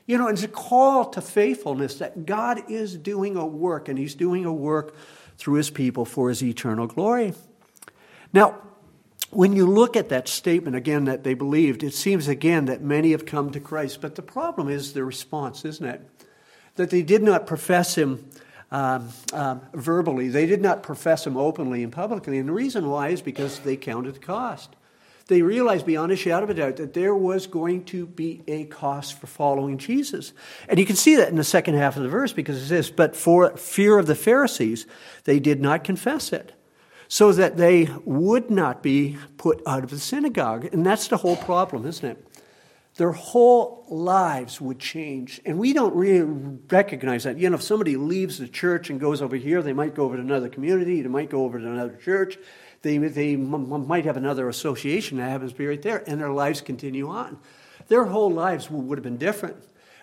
You 0.06 0.20
know, 0.20 0.28
it's 0.28 0.44
a 0.44 0.48
call 0.48 1.06
to 1.06 1.22
faithfulness 1.22 1.96
that 1.96 2.28
God 2.28 2.62
is 2.70 2.96
doing 2.96 3.38
a 3.38 3.46
work, 3.46 3.90
and 3.90 3.98
He's 3.98 4.14
doing 4.14 4.46
a 4.46 4.54
work 4.54 4.94
through 5.40 5.56
His 5.56 5.72
people 5.72 6.06
for 6.06 6.30
His 6.30 6.44
eternal 6.44 6.86
glory. 6.86 7.34
Now, 8.32 8.62
when 9.32 9.54
you 9.54 9.68
look 9.68 9.96
at 9.96 10.10
that 10.10 10.28
statement 10.28 10.76
again 10.76 11.06
that 11.06 11.24
they 11.24 11.34
believed, 11.34 11.84
it 11.84 11.94
seems 11.94 12.28
again 12.28 12.66
that 12.66 12.82
many 12.82 13.12
have 13.12 13.26
come 13.26 13.52
to 13.52 13.60
Christ. 13.60 14.02
But 14.02 14.16
the 14.16 14.22
problem 14.22 14.70
is 14.70 14.94
the 14.94 15.04
response, 15.04 15.66
isn't 15.66 15.86
it? 15.86 16.02
That 16.76 16.90
they 16.90 17.04
did 17.04 17.22
not 17.22 17.46
profess 17.46 17.96
him 17.96 18.30
um, 18.72 19.10
um, 19.34 19.62
verbally, 19.74 20.30
they 20.30 20.46
did 20.46 20.62
not 20.62 20.84
profess 20.84 21.26
him 21.26 21.38
openly 21.38 21.82
and 21.82 21.92
publicly. 21.92 22.38
And 22.38 22.48
the 22.48 22.54
reason 22.54 22.88
why 22.88 23.10
is 23.10 23.20
because 23.20 23.60
they 23.60 23.76
counted 23.76 24.14
the 24.14 24.20
cost. 24.20 24.76
They 25.26 25.42
realized 25.42 25.88
beyond 25.88 26.12
a 26.12 26.16
shadow 26.16 26.44
of 26.44 26.52
a 26.52 26.54
doubt 26.54 26.76
that 26.78 26.94
there 26.94 27.16
was 27.16 27.48
going 27.48 27.86
to 27.86 28.06
be 28.06 28.44
a 28.48 28.66
cost 28.66 29.20
for 29.20 29.26
following 29.26 29.80
Jesus. 29.80 30.34
And 30.68 30.80
you 30.80 30.86
can 30.86 30.96
see 30.96 31.16
that 31.16 31.30
in 31.30 31.36
the 31.36 31.44
second 31.44 31.76
half 31.76 31.98
of 31.98 32.04
the 32.04 32.10
verse 32.10 32.32
because 32.32 32.62
it 32.62 32.68
says, 32.68 32.92
But 32.92 33.16
for 33.16 33.58
fear 33.58 33.98
of 33.98 34.06
the 34.06 34.16
Pharisees, 34.16 34.86
they 35.24 35.40
did 35.40 35.62
not 35.62 35.84
confess 35.84 36.32
it 36.32 36.54
so 37.12 37.34
that 37.34 37.58
they 37.58 37.90
would 38.06 38.52
not 38.52 38.84
be 38.84 39.18
put 39.38 39.62
out 39.66 39.84
of 39.84 39.90
the 39.90 40.00
synagogue. 40.00 40.66
And 40.72 40.86
that's 40.86 41.08
the 41.08 41.18
whole 41.18 41.36
problem, 41.36 41.86
isn't 41.88 42.08
it? 42.08 42.26
Their 42.98 43.12
whole 43.14 43.86
lives 43.90 44.62
would 44.62 44.78
change. 44.78 45.42
And 45.44 45.58
we 45.58 45.74
don't 45.74 45.96
really 45.96 46.22
recognize 46.70 47.24
that. 47.24 47.40
You 47.40 47.50
know, 47.50 47.56
if 47.56 47.64
somebody 47.64 47.98
leaves 47.98 48.38
the 48.38 48.48
church 48.48 48.92
and 48.92 49.00
goes 49.00 49.24
over 49.24 49.36
here, 49.36 49.64
they 49.64 49.74
might 49.74 49.96
go 49.96 50.04
over 50.04 50.18
to 50.18 50.22
another 50.22 50.50
community, 50.50 51.02
they 51.02 51.10
might 51.10 51.32
go 51.32 51.46
over 51.46 51.60
to 51.60 51.66
another 51.66 51.96
church, 51.96 52.38
they, 52.84 52.98
they 53.00 53.34
m- 53.34 53.88
might 53.88 54.06
have 54.06 54.18
another 54.18 54.48
association 54.48 55.18
that 55.18 55.30
happens 55.30 55.54
to 55.54 55.58
be 55.58 55.66
right 55.66 55.82
there, 55.82 56.04
and 56.08 56.22
their 56.22 56.32
lives 56.32 56.62
continue 56.62 57.10
on. 57.10 57.40
Their 57.88 58.06
whole 58.06 58.32
lives 58.32 58.70
would 58.70 59.00
have 59.00 59.04
been 59.04 59.18
different. 59.18 59.58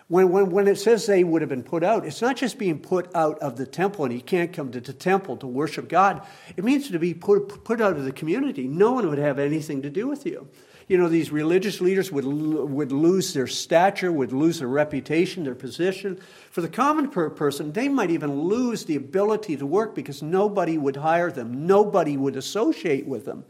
When, 0.09 0.29
when, 0.29 0.51
when 0.51 0.67
it 0.67 0.77
says 0.77 1.05
they 1.05 1.23
would 1.25 1.41
have 1.41 1.49
been 1.49 1.63
put 1.63 1.83
out, 1.83 2.05
it's 2.05 2.21
not 2.21 2.37
just 2.37 2.57
being 2.57 2.79
put 2.79 3.13
out 3.13 3.39
of 3.39 3.57
the 3.57 3.65
temple 3.65 4.05
and 4.05 4.13
you 4.13 4.21
can't 4.21 4.53
come 4.53 4.71
to 4.71 4.79
the 4.79 4.93
temple 4.93 5.35
to 5.37 5.47
worship 5.47 5.89
God. 5.89 6.25
It 6.55 6.63
means 6.63 6.89
to 6.89 6.99
be 6.99 7.13
put, 7.13 7.65
put 7.65 7.81
out 7.81 7.97
of 7.97 8.05
the 8.05 8.13
community. 8.13 8.67
No 8.67 8.93
one 8.93 9.09
would 9.09 9.17
have 9.17 9.37
anything 9.37 9.81
to 9.81 9.89
do 9.89 10.07
with 10.07 10.25
you. 10.25 10.47
You 10.87 10.97
know, 10.97 11.09
these 11.09 11.33
religious 11.33 11.81
leaders 11.81 12.09
would, 12.13 12.23
would 12.23 12.93
lose 12.93 13.33
their 13.33 13.47
stature, 13.47 14.09
would 14.09 14.31
lose 14.31 14.59
their 14.59 14.69
reputation, 14.69 15.43
their 15.43 15.55
position. 15.55 16.17
For 16.51 16.61
the 16.61 16.69
common 16.69 17.09
per- 17.09 17.29
person, 17.29 17.73
they 17.73 17.89
might 17.89 18.09
even 18.09 18.43
lose 18.43 18.85
the 18.85 18.95
ability 18.95 19.57
to 19.57 19.65
work 19.65 19.93
because 19.93 20.21
nobody 20.21 20.77
would 20.77 20.95
hire 20.95 21.29
them, 21.29 21.67
nobody 21.67 22.15
would 22.15 22.37
associate 22.37 23.05
with 23.05 23.25
them. 23.25 23.43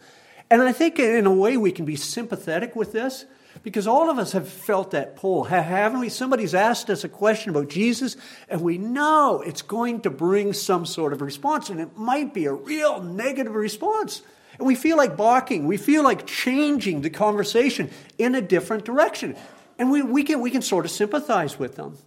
And 0.50 0.64
I 0.64 0.72
think 0.72 0.98
in 0.98 1.28
a 1.28 1.34
way 1.34 1.58
we 1.58 1.72
can 1.72 1.86
be 1.86 1.96
sympathetic 1.96 2.76
with 2.76 2.92
this 2.92 3.26
because 3.64 3.88
all 3.88 4.10
of 4.10 4.18
us 4.18 4.32
have 4.32 4.48
felt 4.48 4.92
that 4.92 5.16
pull, 5.16 5.46
haven't 5.46 6.00
we? 6.00 6.10
Somebody's 6.10 6.56
asked 6.56 6.90
us 6.90 7.04
a 7.04 7.10
question 7.10 7.50
about 7.50 7.70
Jesus, 7.70 8.18
and 8.50 8.62
we 8.62 8.78
know 8.78 9.42
it's 9.46 9.62
going 9.62 10.02
to 10.02 10.10
bring 10.10 10.54
some 10.54 10.86
sort 10.86 11.14
of 11.14 11.22
response, 11.22 11.70
and 11.70 11.80
it 11.80 11.98
might 11.98 12.34
be 12.34 12.46
a 12.46 12.54
real 12.54 13.02
negative 13.02 13.56
response. 13.56 14.22
And 14.58 14.66
we 14.66 14.76
feel 14.76 14.98
like 14.98 15.16
balking, 15.16 15.68
we 15.68 15.78
feel 15.78 16.04
like 16.04 16.26
changing 16.26 17.02
the 17.02 17.10
conversation 17.10 17.90
in 18.18 18.36
a 18.36 18.42
different 18.42 18.86
direction. 18.86 19.36
And 19.78 19.92
we, 19.92 20.02
we, 20.02 20.24
can, 20.24 20.42
we 20.42 20.50
can 20.50 20.62
sort 20.62 20.86
of 20.86 20.92
sympathize 20.92 21.60
with 21.60 21.76
them. 21.76 21.98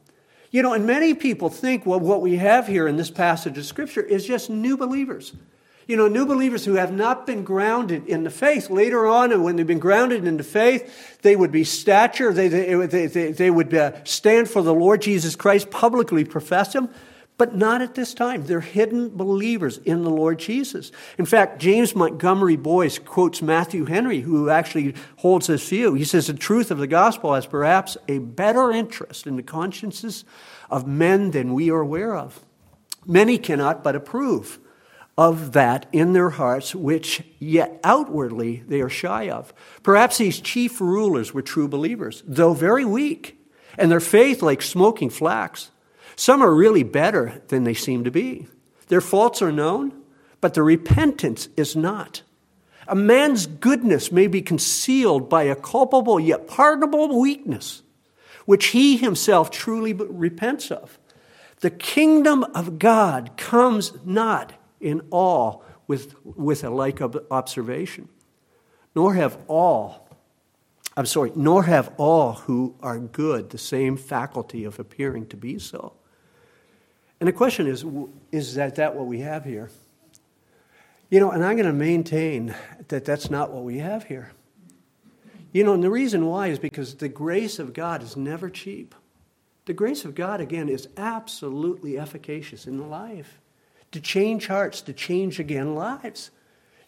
You 0.50 0.62
know, 0.62 0.72
and 0.72 0.84
many 0.84 1.14
people 1.14 1.48
think, 1.48 1.86
well, 1.86 2.00
what 2.00 2.22
we 2.22 2.36
have 2.36 2.66
here 2.66 2.88
in 2.88 2.96
this 2.96 3.10
passage 3.10 3.56
of 3.56 3.64
Scripture 3.64 4.02
is 4.02 4.26
just 4.26 4.50
new 4.50 4.76
believers. 4.76 5.32
You 5.90 5.96
know, 5.96 6.06
new 6.06 6.24
believers 6.24 6.64
who 6.64 6.74
have 6.74 6.92
not 6.92 7.26
been 7.26 7.42
grounded 7.42 8.06
in 8.06 8.22
the 8.22 8.30
faith. 8.30 8.70
Later 8.70 9.08
on, 9.08 9.32
and 9.32 9.42
when 9.42 9.56
they've 9.56 9.66
been 9.66 9.80
grounded 9.80 10.24
in 10.24 10.36
the 10.36 10.44
faith, 10.44 11.18
they 11.22 11.34
would 11.34 11.50
be 11.50 11.64
stature, 11.64 12.32
they, 12.32 12.46
they, 12.46 13.06
they, 13.08 13.32
they 13.32 13.50
would 13.50 13.74
uh, 13.74 14.04
stand 14.04 14.48
for 14.48 14.62
the 14.62 14.72
Lord 14.72 15.02
Jesus 15.02 15.34
Christ, 15.34 15.68
publicly 15.68 16.24
profess 16.24 16.76
Him, 16.76 16.90
but 17.38 17.56
not 17.56 17.82
at 17.82 17.96
this 17.96 18.14
time. 18.14 18.44
They're 18.44 18.60
hidden 18.60 19.16
believers 19.16 19.78
in 19.78 20.04
the 20.04 20.10
Lord 20.10 20.38
Jesus. 20.38 20.92
In 21.18 21.26
fact, 21.26 21.60
James 21.60 21.96
Montgomery 21.96 22.54
Boice 22.54 23.00
quotes 23.00 23.42
Matthew 23.42 23.86
Henry, 23.86 24.20
who 24.20 24.48
actually 24.48 24.94
holds 25.16 25.48
this 25.48 25.68
view. 25.68 25.94
He 25.94 26.04
says, 26.04 26.28
The 26.28 26.34
truth 26.34 26.70
of 26.70 26.78
the 26.78 26.86
gospel 26.86 27.34
has 27.34 27.46
perhaps 27.46 27.96
a 28.06 28.18
better 28.18 28.70
interest 28.70 29.26
in 29.26 29.34
the 29.34 29.42
consciences 29.42 30.24
of 30.70 30.86
men 30.86 31.32
than 31.32 31.52
we 31.52 31.68
are 31.68 31.80
aware 31.80 32.14
of. 32.14 32.38
Many 33.04 33.38
cannot 33.38 33.82
but 33.82 33.96
approve 33.96 34.60
of 35.20 35.52
that 35.52 35.84
in 35.92 36.14
their 36.14 36.30
hearts, 36.30 36.74
which 36.74 37.22
yet 37.38 37.78
outwardly 37.84 38.64
they 38.66 38.80
are 38.80 38.88
shy 38.88 39.28
of. 39.28 39.52
Perhaps 39.82 40.16
these 40.16 40.40
chief 40.40 40.80
rulers 40.80 41.34
were 41.34 41.42
true 41.42 41.68
believers, 41.68 42.22
though 42.26 42.54
very 42.54 42.86
weak, 42.86 43.38
and 43.76 43.90
their 43.90 44.00
faith 44.00 44.40
like 44.40 44.62
smoking 44.62 45.10
flax. 45.10 45.70
Some 46.16 46.40
are 46.40 46.54
really 46.54 46.84
better 46.84 47.42
than 47.48 47.64
they 47.64 47.74
seem 47.74 48.02
to 48.04 48.10
be. 48.10 48.48
Their 48.88 49.02
faults 49.02 49.42
are 49.42 49.52
known, 49.52 49.92
but 50.40 50.54
their 50.54 50.64
repentance 50.64 51.50
is 51.54 51.76
not. 51.76 52.22
A 52.88 52.94
man's 52.94 53.46
goodness 53.46 54.10
may 54.10 54.26
be 54.26 54.40
concealed 54.40 55.28
by 55.28 55.42
a 55.42 55.54
culpable 55.54 56.18
yet 56.18 56.48
pardonable 56.48 57.20
weakness, 57.20 57.82
which 58.46 58.68
he 58.68 58.96
himself 58.96 59.50
truly 59.50 59.92
repents 59.92 60.70
of. 60.70 60.98
The 61.60 61.70
kingdom 61.70 62.42
of 62.54 62.78
God 62.78 63.36
comes 63.36 63.92
not 64.02 64.54
in 64.80 65.02
awe 65.10 65.60
with, 65.86 66.14
with 66.24 66.64
a 66.64 66.70
like 66.70 67.00
observation. 67.30 68.08
Nor 68.94 69.14
have 69.14 69.38
all, 69.48 70.08
I'm 70.96 71.06
sorry, 71.06 71.32
nor 71.34 71.64
have 71.64 71.92
all 71.96 72.34
who 72.34 72.74
are 72.80 72.98
good 72.98 73.50
the 73.50 73.58
same 73.58 73.96
faculty 73.96 74.64
of 74.64 74.78
appearing 74.78 75.26
to 75.26 75.36
be 75.36 75.58
so. 75.58 75.92
And 77.18 77.28
the 77.28 77.32
question 77.32 77.66
is, 77.66 77.84
is 78.32 78.54
that, 78.54 78.76
that 78.76 78.94
what 78.94 79.06
we 79.06 79.20
have 79.20 79.44
here? 79.44 79.70
You 81.10 81.20
know, 81.20 81.30
and 81.32 81.44
I'm 81.44 81.56
going 81.56 81.66
to 81.66 81.72
maintain 81.72 82.54
that 82.88 83.04
that's 83.04 83.30
not 83.30 83.50
what 83.50 83.64
we 83.64 83.78
have 83.78 84.04
here. 84.04 84.32
You 85.52 85.64
know, 85.64 85.74
and 85.74 85.82
the 85.82 85.90
reason 85.90 86.26
why 86.26 86.46
is 86.46 86.60
because 86.60 86.94
the 86.94 87.08
grace 87.08 87.58
of 87.58 87.72
God 87.72 88.02
is 88.02 88.16
never 88.16 88.48
cheap. 88.48 88.94
The 89.64 89.72
grace 89.72 90.04
of 90.04 90.14
God, 90.14 90.40
again, 90.40 90.68
is 90.68 90.88
absolutely 90.96 91.98
efficacious 91.98 92.66
in 92.66 92.88
life 92.88 93.39
to 93.92 94.00
change 94.00 94.46
hearts, 94.46 94.80
to 94.82 94.92
change 94.92 95.40
again 95.40 95.74
lives. 95.74 96.30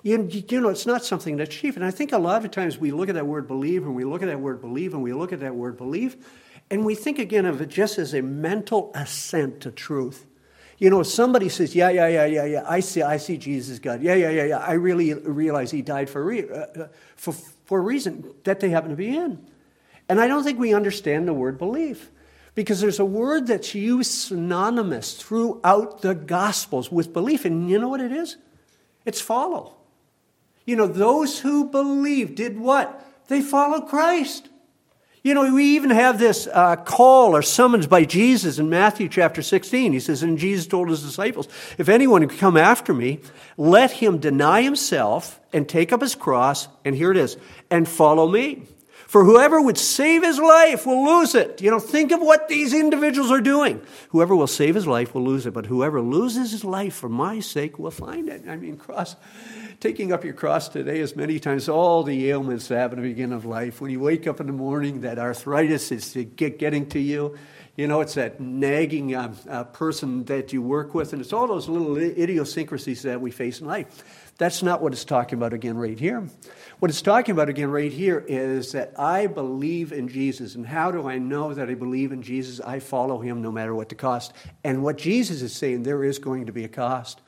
You, 0.02 0.28
you 0.30 0.60
know, 0.60 0.68
it's 0.68 0.86
not 0.86 1.04
something 1.04 1.36
that's 1.36 1.54
cheap. 1.54 1.76
And 1.76 1.84
I 1.84 1.90
think 1.90 2.12
a 2.12 2.18
lot 2.18 2.44
of 2.44 2.50
times 2.50 2.78
we 2.78 2.90
look 2.90 3.08
at 3.08 3.14
that 3.14 3.26
word 3.26 3.46
believe 3.46 3.84
and 3.84 3.94
we 3.94 4.04
look 4.04 4.22
at 4.22 4.26
that 4.26 4.40
word 4.40 4.60
believe 4.60 4.94
and 4.94 5.02
we 5.02 5.12
look 5.12 5.32
at 5.32 5.40
that 5.40 5.54
word 5.54 5.76
believe 5.76 6.16
and 6.70 6.84
we 6.84 6.94
think 6.94 7.18
again 7.18 7.46
of 7.46 7.60
it 7.60 7.68
just 7.68 7.98
as 7.98 8.14
a 8.14 8.22
mental 8.22 8.90
assent 8.94 9.60
to 9.60 9.70
truth. 9.70 10.26
You 10.78 10.90
know, 10.90 11.04
somebody 11.04 11.48
says, 11.48 11.76
yeah, 11.76 11.90
yeah, 11.90 12.08
yeah, 12.08 12.24
yeah, 12.24 12.44
yeah, 12.44 12.64
I 12.66 12.80
see, 12.80 13.02
I 13.02 13.18
see 13.18 13.36
Jesus 13.36 13.78
God. 13.78 14.02
Yeah, 14.02 14.14
yeah, 14.14 14.30
yeah, 14.30 14.44
yeah, 14.44 14.58
I 14.58 14.72
really 14.72 15.14
realize 15.14 15.70
he 15.70 15.82
died 15.82 16.10
for, 16.10 16.24
re- 16.24 16.48
uh, 16.48 16.54
uh 16.54 16.88
for, 17.14 17.32
for 17.66 17.78
a 17.78 17.82
reason 17.82 18.32
that 18.42 18.58
they 18.58 18.70
happen 18.70 18.90
to 18.90 18.96
be 18.96 19.14
in. 19.14 19.46
And 20.08 20.20
I 20.20 20.26
don't 20.26 20.42
think 20.42 20.58
we 20.58 20.74
understand 20.74 21.28
the 21.28 21.34
word 21.34 21.58
believe. 21.58 22.10
Because 22.54 22.80
there's 22.80 22.98
a 22.98 23.04
word 23.04 23.46
that's 23.46 23.74
used 23.74 24.12
synonymous 24.12 25.14
throughout 25.14 26.02
the 26.02 26.14
Gospels 26.14 26.92
with 26.92 27.12
belief. 27.12 27.44
And 27.44 27.70
you 27.70 27.78
know 27.78 27.88
what 27.88 28.00
it 28.00 28.12
is? 28.12 28.36
It's 29.04 29.20
follow. 29.20 29.74
You 30.64 30.76
know, 30.76 30.86
those 30.86 31.40
who 31.40 31.70
believe 31.70 32.34
did 32.34 32.58
what? 32.58 33.04
They 33.28 33.40
followed 33.40 33.88
Christ. 33.88 34.48
You 35.24 35.34
know, 35.34 35.54
we 35.54 35.76
even 35.76 35.90
have 35.90 36.18
this 36.18 36.48
uh, 36.52 36.74
call 36.74 37.36
or 37.36 37.42
summons 37.42 37.86
by 37.86 38.04
Jesus 38.04 38.58
in 38.58 38.68
Matthew 38.68 39.08
chapter 39.08 39.40
16. 39.40 39.92
He 39.92 40.00
says, 40.00 40.24
And 40.24 40.36
Jesus 40.36 40.66
told 40.66 40.88
his 40.88 41.02
disciples, 41.02 41.46
If 41.78 41.88
anyone 41.88 42.22
would 42.22 42.38
come 42.38 42.56
after 42.56 42.92
me, 42.92 43.20
let 43.56 43.92
him 43.92 44.18
deny 44.18 44.62
himself 44.62 45.40
and 45.52 45.68
take 45.68 45.92
up 45.92 46.00
his 46.00 46.16
cross, 46.16 46.66
and 46.84 46.96
here 46.96 47.12
it 47.12 47.16
is, 47.16 47.36
and 47.70 47.88
follow 47.88 48.28
me. 48.28 48.64
For 49.12 49.26
whoever 49.26 49.60
would 49.60 49.76
save 49.76 50.22
his 50.22 50.38
life 50.38 50.86
will 50.86 51.04
lose 51.04 51.34
it. 51.34 51.60
You 51.60 51.70
know, 51.70 51.78
think 51.78 52.12
of 52.12 52.22
what 52.22 52.48
these 52.48 52.72
individuals 52.72 53.30
are 53.30 53.42
doing. 53.42 53.82
Whoever 54.08 54.34
will 54.34 54.46
save 54.46 54.74
his 54.74 54.86
life 54.86 55.14
will 55.14 55.22
lose 55.22 55.44
it, 55.44 55.52
but 55.52 55.66
whoever 55.66 56.00
loses 56.00 56.52
his 56.52 56.64
life 56.64 56.94
for 56.94 57.10
my 57.10 57.38
sake 57.38 57.78
will 57.78 57.90
find 57.90 58.30
it. 58.30 58.48
I 58.48 58.56
mean, 58.56 58.78
cross, 58.78 59.16
taking 59.82 60.12
up 60.12 60.22
your 60.22 60.32
cross 60.32 60.68
today 60.68 61.00
is 61.00 61.16
many 61.16 61.40
times 61.40 61.68
all 61.68 62.04
the 62.04 62.30
ailments 62.30 62.68
that 62.68 62.76
happen 62.76 63.00
at 63.00 63.02
the 63.02 63.08
beginning 63.08 63.34
of 63.34 63.44
life. 63.44 63.80
When 63.80 63.90
you 63.90 63.98
wake 63.98 64.28
up 64.28 64.40
in 64.40 64.46
the 64.46 64.52
morning, 64.52 65.00
that 65.00 65.18
arthritis 65.18 65.90
is 65.90 66.16
getting 66.36 66.88
to 66.90 67.00
you. 67.00 67.36
You 67.76 67.88
know, 67.88 68.00
it's 68.00 68.14
that 68.14 68.40
nagging 68.40 69.12
uh, 69.12 69.34
uh, 69.50 69.64
person 69.64 70.24
that 70.26 70.52
you 70.52 70.62
work 70.62 70.94
with, 70.94 71.12
and 71.12 71.20
it's 71.20 71.32
all 71.32 71.48
those 71.48 71.68
little 71.68 71.96
idiosyncrasies 71.96 73.02
that 73.02 73.20
we 73.20 73.32
face 73.32 73.60
in 73.60 73.66
life. 73.66 74.30
That's 74.38 74.62
not 74.62 74.82
what 74.82 74.92
it's 74.92 75.04
talking 75.04 75.36
about 75.36 75.52
again 75.52 75.76
right 75.76 75.98
here. 75.98 76.28
What 76.78 76.88
it's 76.88 77.02
talking 77.02 77.32
about 77.32 77.48
again 77.48 77.70
right 77.72 77.90
here 77.90 78.24
is 78.28 78.70
that 78.72 78.92
I 79.00 79.26
believe 79.26 79.90
in 79.90 80.06
Jesus. 80.06 80.54
And 80.54 80.64
how 80.64 80.92
do 80.92 81.08
I 81.08 81.18
know 81.18 81.54
that 81.54 81.68
I 81.68 81.74
believe 81.74 82.12
in 82.12 82.22
Jesus? 82.22 82.60
I 82.60 82.78
follow 82.78 83.18
him 83.18 83.42
no 83.42 83.50
matter 83.50 83.74
what 83.74 83.88
the 83.88 83.96
cost. 83.96 84.32
And 84.62 84.84
what 84.84 84.96
Jesus 84.96 85.42
is 85.42 85.52
saying, 85.52 85.82
there 85.82 86.04
is 86.04 86.20
going 86.20 86.46
to 86.46 86.52
be 86.52 86.62
a 86.62 86.68
cost. 86.68 87.20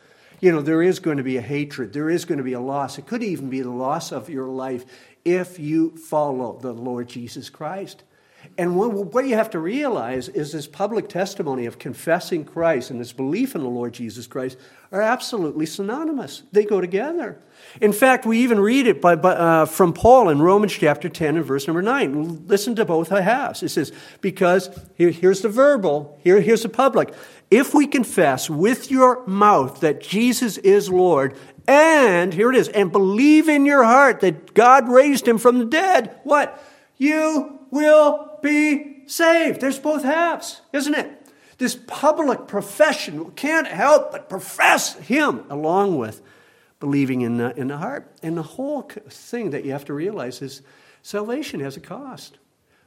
You 0.45 0.53
know, 0.53 0.61
there 0.61 0.83
is 0.83 0.99
going 0.99 1.17
to 1.17 1.23
be 1.23 1.39
a 1.39 1.41
hatred, 1.41 1.95
there 1.95 2.11
is 2.11 2.27
going 2.27 2.37
to 2.37 2.45
be 2.45 2.53
a 2.53 2.61
loss. 2.61 2.99
It 2.99 3.07
could 3.07 3.23
even 3.23 3.49
be 3.49 3.63
the 3.63 3.71
loss 3.71 4.13
of 4.13 4.29
your 4.29 4.47
life 4.47 4.85
if 5.25 5.59
you 5.59 5.97
follow 5.97 6.59
the 6.61 6.75
Lord 6.75 7.09
Jesus 7.09 7.49
Christ. 7.49 8.03
And 8.59 8.77
what 8.77 9.27
you 9.27 9.37
have 9.37 9.49
to 9.51 9.59
realize 9.59 10.29
is 10.29 10.53
this 10.53 10.67
public 10.67 11.09
testimony 11.09 11.65
of 11.65 11.79
confessing 11.79 12.45
Christ 12.45 12.91
and 12.91 13.01
this 13.01 13.15
belief 13.15 13.55
in 13.55 13.63
the 13.63 13.71
Lord 13.71 13.95
Jesus 13.95 14.27
Christ 14.27 14.59
are 14.93 15.01
absolutely 15.01 15.65
synonymous. 15.65 16.43
They 16.53 16.65
go 16.65 16.79
together. 16.79 17.41
In 17.81 17.95
fact, 17.95 18.27
we 18.27 18.41
even 18.41 18.61
read 18.61 18.87
it 18.87 19.01
by, 19.01 19.17
by, 19.17 19.33
uh, 19.33 19.65
from 19.65 19.95
Paul 19.95 20.29
in 20.29 20.43
Romans 20.43 20.75
chapter 20.75 21.09
10 21.09 21.37
and 21.37 21.45
verse 21.45 21.67
number 21.67 21.81
9. 21.81 22.47
Listen 22.47 22.75
to 22.77 22.85
both 22.85 23.09
halves. 23.09 23.63
It 23.63 23.71
says, 23.71 23.93
Because, 24.21 24.69
here, 24.95 25.11
here's 25.11 25.41
the 25.41 25.49
verbal, 25.49 26.19
here, 26.23 26.41
here's 26.41 26.63
the 26.63 26.69
public. 26.69 27.15
If 27.55 27.73
we 27.73 27.87
confess 27.87 28.51
with 28.51 28.91
your 28.91 29.25
mouth 29.29 29.79
that 29.79 30.01
Jesus 30.01 30.59
is 30.59 30.91
Lord, 30.91 31.37
and, 31.69 32.35
here 32.35 32.51
it 32.51 32.57
is, 32.57 32.67
and 32.67 32.91
believe 32.91 33.49
in 33.49 33.65
your 33.65 33.85
heart 33.85 34.19
that 34.23 34.55
God 34.55 34.89
raised 34.89 35.29
him 35.29 35.39
from 35.39 35.61
the 35.61 35.65
dead, 35.65 36.19
what? 36.25 36.61
You 36.97 37.61
will 37.71 38.41
be 38.43 39.05
saved. 39.07 39.61
There's 39.61 39.79
both 39.79 40.03
halves, 40.03 40.63
isn't 40.73 40.97
it? 40.97 41.29
This 41.59 41.79
public 41.87 42.49
profession 42.49 43.31
can't 43.37 43.69
help 43.69 44.11
but 44.11 44.29
profess 44.29 44.95
Him 44.95 45.45
along 45.49 45.97
with 45.97 46.23
believing 46.81 47.21
in 47.21 47.37
the, 47.37 47.57
in 47.57 47.69
the 47.69 47.79
heart. 47.79 48.13
And 48.21 48.37
the 48.37 48.43
whole 48.43 48.83
thing 48.83 49.51
that 49.51 49.65
you 49.65 49.71
have 49.71 49.85
to 49.85 49.95
realize 49.95 50.43
is 50.43 50.61
salvation 51.03 51.61
has 51.61 51.77
a 51.77 51.81
cost. 51.81 52.37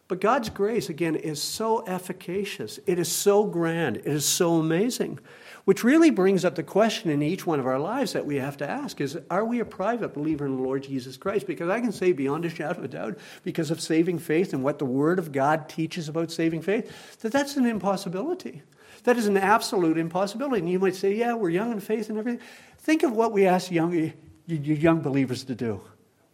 But 0.07 0.21
God's 0.21 0.49
grace, 0.49 0.89
again, 0.89 1.15
is 1.15 1.41
so 1.41 1.85
efficacious. 1.85 2.79
It 2.85 2.97
is 2.97 3.11
so 3.11 3.43
grand. 3.45 3.97
It 3.97 4.07
is 4.07 4.25
so 4.25 4.55
amazing. 4.55 5.19
Which 5.65 5.83
really 5.83 6.11
brings 6.11 6.45
up 6.45 6.55
the 6.55 6.63
question 6.63 7.11
in 7.11 7.21
each 7.21 7.45
one 7.45 7.59
of 7.59 7.67
our 7.67 7.77
lives 7.77 8.13
that 8.13 8.25
we 8.25 8.37
have 8.37 8.55
to 8.57 8.69
ask 8.69 9.01
is 9.01 9.19
are 9.29 9.43
we 9.43 9.59
a 9.59 9.65
private 9.65 10.13
believer 10.13 10.45
in 10.45 10.55
the 10.55 10.63
Lord 10.63 10.83
Jesus 10.83 11.17
Christ? 11.17 11.45
Because 11.45 11.67
I 11.67 11.81
can 11.81 11.91
say 11.91 12.13
beyond 12.13 12.45
a 12.45 12.49
shadow 12.49 12.79
of 12.79 12.85
a 12.85 12.87
doubt, 12.87 13.17
because 13.43 13.69
of 13.69 13.81
saving 13.81 14.19
faith 14.19 14.53
and 14.53 14.63
what 14.63 14.79
the 14.79 14.85
Word 14.85 15.19
of 15.19 15.33
God 15.33 15.67
teaches 15.67 16.07
about 16.07 16.31
saving 16.31 16.61
faith, 16.61 17.19
that 17.19 17.33
that's 17.33 17.57
an 17.57 17.65
impossibility. 17.65 18.61
That 19.03 19.17
is 19.17 19.27
an 19.27 19.35
absolute 19.35 19.97
impossibility. 19.97 20.61
And 20.61 20.71
you 20.71 20.79
might 20.79 20.95
say, 20.95 21.13
yeah, 21.13 21.33
we're 21.33 21.49
young 21.49 21.73
in 21.73 21.81
faith 21.81 22.09
and 22.09 22.17
everything. 22.17 22.41
Think 22.79 23.03
of 23.03 23.11
what 23.11 23.33
we 23.33 23.45
ask 23.45 23.69
young, 23.69 24.13
young 24.47 25.01
believers 25.01 25.43
to 25.43 25.55
do. 25.55 25.81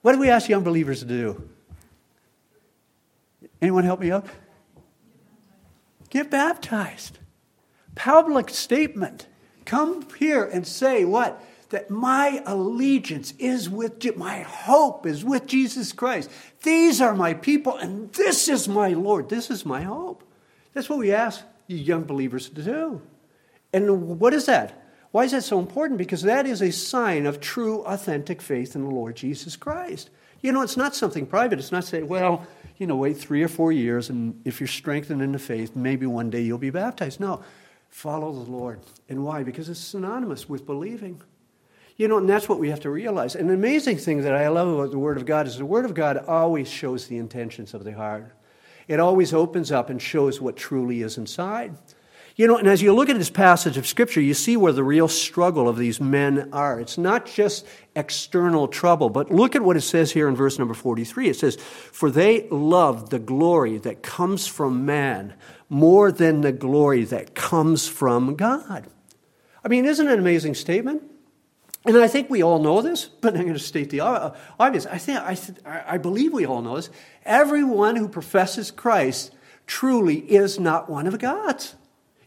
What 0.04 0.12
do 0.12 0.20
we 0.20 0.30
ask 0.30 0.48
young 0.48 0.64
believers 0.64 1.00
to 1.00 1.06
do? 1.06 1.50
Anyone 3.64 3.86
help 3.86 4.02
me 4.02 4.12
out? 4.12 4.28
Get 6.10 6.30
baptized 6.30 7.18
public 7.96 8.50
statement. 8.50 9.28
Come 9.66 10.06
here 10.18 10.44
and 10.44 10.68
say 10.68 11.06
what? 11.06 11.44
That 11.70 11.90
my 11.90 12.44
allegiance 12.46 13.34
is 13.40 13.70
with, 13.70 14.16
my 14.18 14.42
hope 14.42 15.06
is 15.06 15.24
with 15.24 15.48
Jesus 15.48 15.92
Christ. 15.94 16.30
These 16.62 17.02
are 17.02 17.16
my 17.16 17.34
people, 17.34 17.78
and 17.78 18.12
this 18.14 18.48
is 18.48 18.68
my 18.68 18.90
Lord. 18.90 19.30
This 19.30 19.50
is 19.50 19.66
my 19.66 19.82
hope. 19.82 20.24
That's 20.74 20.90
what 20.90 21.00
we 21.00 21.12
ask 21.12 21.44
you 21.68 21.78
young 21.78 22.04
believers 22.04 22.50
to 22.50 22.64
do. 22.64 23.02
And 23.72 24.20
what 24.20 24.34
is 24.34 24.46
that? 24.46 24.86
Why 25.12 25.24
is 25.24 25.32
that 25.32 25.44
so 25.44 25.60
important? 25.60 25.98
Because 25.98 26.24
that 26.24 26.46
is 26.46 26.62
a 26.62 26.72
sign 26.72 27.26
of 27.26 27.40
true, 27.40 27.82
authentic 27.84 28.42
faith 28.42 28.76
in 28.76 28.84
the 28.84 28.90
Lord 28.90 29.16
Jesus 29.16 29.56
Christ. 29.56 30.10
You 30.44 30.52
know, 30.52 30.62
it's 30.62 30.76
not 30.76 30.94
something 30.94 31.26
private. 31.26 31.58
It's 31.58 31.72
not 31.72 31.86
saying, 31.86 32.08
well, 32.08 32.46
you 32.78 32.86
know, 32.86 32.98
wait 32.98 33.18
three 33.18 33.42
or 33.42 33.48
four 33.48 33.72
years, 33.72 34.10
and 34.10 34.42
if 34.44 34.60
you're 34.60 34.68
strengthened 34.68 35.22
in 35.22 35.32
the 35.32 35.40
faith, 35.40 35.74
maybe 35.74 36.06
one 36.06 36.30
day 36.30 36.42
you'll 36.42 36.58
be 36.58 36.70
baptized. 36.70 37.22
No, 37.22 37.42
follow 37.90 38.32
the 38.34 38.52
Lord. 38.52 38.82
And 39.08 39.24
why? 39.24 39.44
Because 39.44 39.70
it's 39.70 39.80
synonymous 39.80 40.50
with 40.50 40.66
believing. 40.66 41.22
You 41.96 42.10
know, 42.10 42.18
and 42.18 42.30
that's 42.30 42.50
what 42.50 42.60
we 42.60 42.70
have 42.72 42.82
to 42.82 42.90
realize. 42.90 43.36
And 43.36 43.50
the 43.50 43.54
amazing 43.54 43.98
thing 43.98 44.22
that 44.24 44.36
I 44.36 44.50
love 44.50 44.68
about 44.68 44.92
the 44.92 45.00
Word 45.00 45.16
of 45.16 45.26
God 45.26 45.48
is 45.48 45.58
the 45.58 45.66
Word 45.66 45.86
of 45.86 45.94
God 45.94 46.18
always 46.18 46.68
shows 46.68 47.08
the 47.08 47.18
intentions 47.18 47.74
of 47.74 47.86
the 47.86 47.94
heart. 47.94 48.36
It 48.90 49.00
always 49.00 49.34
opens 49.34 49.72
up 49.72 49.90
and 49.90 50.02
shows 50.02 50.42
what 50.42 50.58
truly 50.58 51.04
is 51.04 51.18
inside. 51.18 51.78
You 52.36 52.48
know, 52.48 52.58
and 52.58 52.68
as 52.68 52.82
you 52.82 52.94
look 52.94 53.10
at 53.10 53.18
this 53.18 53.30
passage 53.30 53.78
of 53.78 53.86
Scripture, 53.86 54.20
you 54.20 54.34
see 54.34 54.58
where 54.58 54.72
the 54.74 54.84
real 54.84 55.08
struggle 55.08 55.70
of 55.70 55.78
these 55.78 56.02
men 56.02 56.50
are. 56.52 56.80
It's 56.80 56.98
not 56.98 57.28
just 57.28 57.66
external 57.96 58.68
trouble, 58.68 59.12
but 59.12 59.32
look 59.32 59.56
at 59.56 59.62
what 59.62 59.78
it 59.78 59.82
says 59.82 60.12
here 60.12 60.28
in 60.28 60.36
verse 60.36 60.58
number 60.58 60.74
43. 60.74 61.30
It 61.30 61.36
says, 61.36 61.58
For 61.58 62.10
they 62.10 62.48
love 62.50 63.12
the 63.12 63.20
glory 63.20 63.78
that 63.80 64.02
comes 64.02 64.48
from 64.48 64.84
man 64.84 65.36
more 65.70 66.12
than 66.12 66.42
the 66.42 66.52
glory 66.52 67.04
that 67.04 67.36
comes 67.36 67.88
from 67.88 68.36
God. 68.36 68.88
I 69.64 69.68
mean, 69.68 69.86
isn't 69.86 70.08
it 70.08 70.14
an 70.14 70.20
amazing 70.20 70.56
statement? 70.56 71.04
And 71.86 71.98
I 71.98 72.08
think 72.08 72.32
we 72.32 72.42
all 72.42 72.60
know 72.60 72.82
this, 72.82 73.06
but 73.06 73.36
I'm 73.36 73.42
going 73.42 73.54
to 73.54 73.60
state 73.60 73.92
the 73.92 74.00
obvious. 74.00 74.88
I 74.88 74.98
think 74.98 75.20
I, 75.20 75.84
I 75.86 75.98
believe 76.00 76.34
we 76.34 76.48
all 76.48 76.64
know 76.64 76.78
this. 76.78 76.90
Everyone 77.26 77.96
who 77.96 78.08
professes 78.08 78.72
Christ 78.72 79.36
truly 79.68 80.20
is 80.20 80.60
not 80.60 80.90
one 80.90 81.06
of 81.06 81.20
God's 81.20 81.76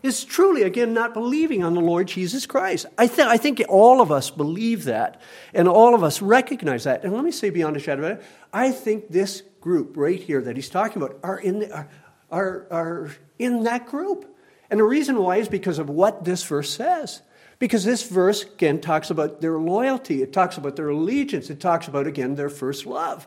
is 0.06 0.24
truly, 0.24 0.62
again, 0.62 0.94
not 0.94 1.12
believing 1.12 1.62
on 1.62 1.74
the 1.74 1.80
Lord 1.80 2.08
Jesus 2.08 2.46
Christ. 2.46 2.86
I, 2.96 3.06
th- 3.06 3.28
I 3.28 3.36
think 3.36 3.62
all 3.68 4.00
of 4.00 4.10
us 4.10 4.30
believe 4.30 4.84
that, 4.84 5.20
and 5.52 5.68
all 5.68 5.94
of 5.94 6.02
us 6.02 6.22
recognize 6.22 6.84
that. 6.84 7.04
And 7.04 7.12
let 7.12 7.24
me 7.24 7.30
say 7.30 7.50
beyond 7.50 7.76
a 7.76 7.80
shadow 7.80 8.06
of 8.06 8.18
doubt, 8.18 8.26
I 8.52 8.70
think 8.72 9.08
this 9.08 9.42
group 9.60 9.96
right 9.96 10.20
here 10.20 10.40
that 10.40 10.56
he's 10.56 10.70
talking 10.70 11.02
about 11.02 11.18
are 11.22 11.38
in, 11.38 11.58
the, 11.58 11.74
are, 11.74 11.88
are, 12.30 12.66
are 12.70 13.10
in 13.38 13.64
that 13.64 13.86
group. 13.86 14.34
And 14.70 14.80
the 14.80 14.84
reason 14.84 15.18
why 15.18 15.36
is 15.36 15.48
because 15.48 15.78
of 15.78 15.90
what 15.90 16.24
this 16.24 16.42
verse 16.44 16.70
says. 16.70 17.22
Because 17.58 17.84
this 17.84 18.08
verse, 18.08 18.44
again, 18.44 18.80
talks 18.80 19.10
about 19.10 19.40
their 19.40 19.58
loyalty, 19.58 20.22
it 20.22 20.32
talks 20.32 20.58
about 20.58 20.76
their 20.76 20.90
allegiance, 20.90 21.48
it 21.48 21.58
talks 21.58 21.88
about, 21.88 22.06
again, 22.06 22.34
their 22.34 22.50
first 22.50 22.84
love. 22.84 23.26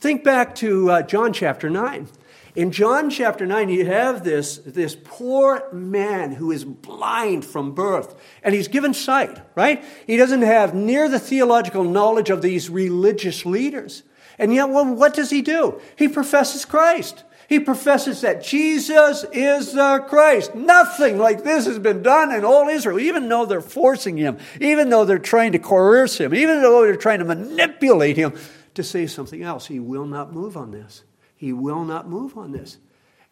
Think 0.00 0.24
back 0.24 0.54
to 0.56 0.90
uh, 0.90 1.02
John 1.02 1.32
chapter 1.32 1.70
9. 1.70 2.08
In 2.56 2.72
John 2.72 3.10
chapter 3.10 3.46
9, 3.46 3.68
you 3.68 3.86
have 3.86 4.24
this, 4.24 4.58
this 4.58 4.96
poor 5.04 5.72
man 5.72 6.32
who 6.32 6.50
is 6.50 6.64
blind 6.64 7.44
from 7.44 7.74
birth, 7.74 8.20
and 8.42 8.54
he's 8.54 8.68
given 8.68 8.92
sight, 8.92 9.40
right? 9.54 9.84
He 10.06 10.16
doesn't 10.16 10.42
have 10.42 10.74
near 10.74 11.08
the 11.08 11.20
theological 11.20 11.84
knowledge 11.84 12.28
of 12.28 12.42
these 12.42 12.68
religious 12.68 13.46
leaders. 13.46 14.02
And 14.38 14.52
yet, 14.52 14.70
well, 14.70 14.94
what 14.94 15.14
does 15.14 15.30
he 15.30 15.42
do? 15.42 15.80
He 15.96 16.08
professes 16.08 16.64
Christ. 16.64 17.24
He 17.48 17.60
professes 17.60 18.20
that 18.22 18.42
Jesus 18.42 19.24
is 19.32 19.72
the 19.72 20.04
Christ. 20.08 20.54
Nothing 20.54 21.18
like 21.18 21.44
this 21.44 21.66
has 21.66 21.78
been 21.78 22.02
done 22.02 22.32
in 22.32 22.44
all 22.44 22.68
Israel, 22.68 22.98
even 22.98 23.28
though 23.28 23.44
they're 23.44 23.60
forcing 23.60 24.16
him, 24.16 24.38
even 24.60 24.88
though 24.88 25.04
they're 25.04 25.18
trying 25.18 25.52
to 25.52 25.58
coerce 25.58 26.18
him, 26.18 26.34
even 26.34 26.62
though 26.62 26.82
they're 26.82 26.96
trying 26.96 27.18
to 27.18 27.24
manipulate 27.24 28.16
him 28.16 28.34
to 28.74 28.82
say 28.82 29.06
something 29.06 29.42
else. 29.42 29.66
He 29.66 29.80
will 29.80 30.06
not 30.06 30.32
move 30.32 30.56
on 30.56 30.70
this. 30.70 31.02
He 31.40 31.54
will 31.54 31.84
not 31.84 32.06
move 32.06 32.36
on 32.36 32.52
this. 32.52 32.76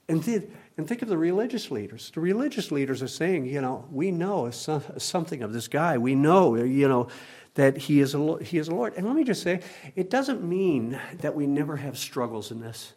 And, 0.08 0.24
th- 0.24 0.48
and 0.78 0.88
think 0.88 1.02
of 1.02 1.08
the 1.08 1.18
religious 1.18 1.70
leaders. 1.70 2.10
The 2.14 2.20
religious 2.20 2.72
leaders 2.72 3.02
are 3.02 3.06
saying, 3.06 3.44
you 3.44 3.60
know, 3.60 3.84
we 3.90 4.10
know 4.10 4.50
something 4.50 5.42
of 5.42 5.52
this 5.52 5.68
guy. 5.68 5.98
We 5.98 6.14
know, 6.14 6.54
you 6.56 6.88
know, 6.88 7.08
that 7.52 7.76
he 7.76 8.00
is, 8.00 8.14
a, 8.14 8.42
he 8.42 8.56
is 8.56 8.68
a 8.68 8.74
Lord. 8.74 8.94
And 8.96 9.06
let 9.06 9.14
me 9.14 9.24
just 9.24 9.42
say, 9.42 9.60
it 9.94 10.08
doesn't 10.08 10.42
mean 10.42 10.98
that 11.18 11.34
we 11.34 11.46
never 11.46 11.76
have 11.76 11.98
struggles 11.98 12.50
in 12.50 12.60
this 12.60 12.94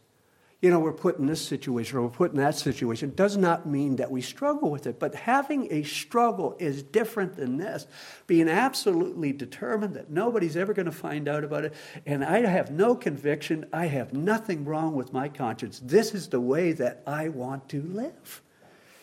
you 0.62 0.70
know, 0.70 0.80
we're 0.80 0.94
put 0.94 1.18
in 1.18 1.26
this 1.26 1.44
situation 1.44 1.98
or 1.98 2.04
we're 2.04 2.10
put 2.10 2.32
in 2.32 2.38
that 2.38 2.56
situation 2.56 3.14
does 3.16 3.36
not 3.36 3.66
mean 3.66 3.96
that 3.96 4.12
we 4.12 4.22
struggle 4.22 4.70
with 4.70 4.86
it. 4.86 5.00
But 5.00 5.16
having 5.16 5.68
a 5.74 5.82
struggle 5.82 6.56
is 6.60 6.84
different 6.84 7.36
than 7.36 7.58
this. 7.58 7.88
Being 8.28 8.48
absolutely 8.48 9.34
determined 9.34 9.96
that 9.96 10.12
nobody's 10.12 10.56
ever 10.56 10.74
going 10.74 10.86
to 10.86 10.92
find 10.92 11.28
out 11.28 11.44
about 11.44 11.66
it, 11.66 11.74
and 12.06 12.24
I 12.24 12.46
have 12.46 12.70
no 12.70 12.96
conviction, 12.96 13.66
I 13.74 13.88
have 13.88 14.14
nothing 14.14 14.64
wrong 14.64 14.94
with 14.94 15.12
my 15.12 15.30
conscience. 15.30 15.82
This 15.84 16.14
is 16.14 16.28
the 16.28 16.40
way 16.40 16.74
that 16.74 17.02
I 17.08 17.30
want 17.30 17.68
to 17.70 17.82
live. 17.82 18.44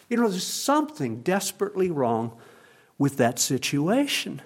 You 0.08 0.16
know, 0.16 0.28
there's 0.28 0.46
something 0.46 1.22
desperately 1.22 1.90
wrong 1.90 2.38
with 2.98 3.16
that 3.16 3.40
situation. 3.40 4.42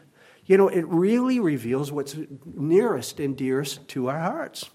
You 0.47 0.57
know, 0.57 0.69
it 0.69 0.87
really 0.87 1.39
reveals 1.41 1.93
what's 1.93 2.17
nearest 2.47 3.21
and 3.21 3.37
dearest 3.37 3.87
to 3.89 4.09
our 4.09 4.19
hearts. 4.19 4.71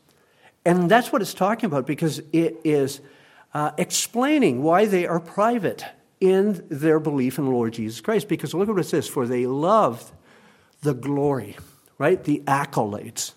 And 0.67 0.91
that's 0.91 1.13
what 1.13 1.21
it's 1.21 1.34
talking 1.34 1.67
about 1.67 1.88
because 1.88 2.21
it 2.34 2.60
is 2.65 2.99
uh, 3.53 3.71
explaining 3.77 4.62
why 4.62 4.86
they 4.86 5.08
are 5.08 5.21
private 5.21 5.86
in 6.19 6.65
their 6.69 6.99
belief 6.99 7.38
in 7.38 7.45
the 7.45 7.51
Lord 7.51 7.71
Jesus 7.71 8.01
Christ. 8.01 8.27
Because 8.27 8.53
look 8.53 8.67
at 8.67 8.75
what 8.75 8.82
it 8.82 8.89
says 8.89 9.08
for 9.08 9.25
they 9.25 9.45
loved 9.45 10.12
the 10.82 10.93
glory, 10.93 11.56
right? 11.97 12.21
The 12.21 12.43
accolades 12.45 13.32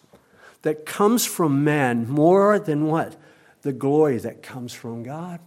that 0.63 0.85
comes 0.85 1.25
from 1.25 1.63
man 1.63 2.09
more 2.09 2.59
than 2.59 2.87
what? 2.87 3.17
The 3.63 3.73
glory 3.73 4.19
that 4.19 4.43
comes 4.43 4.73
from 4.73 5.05
God. 5.05 5.39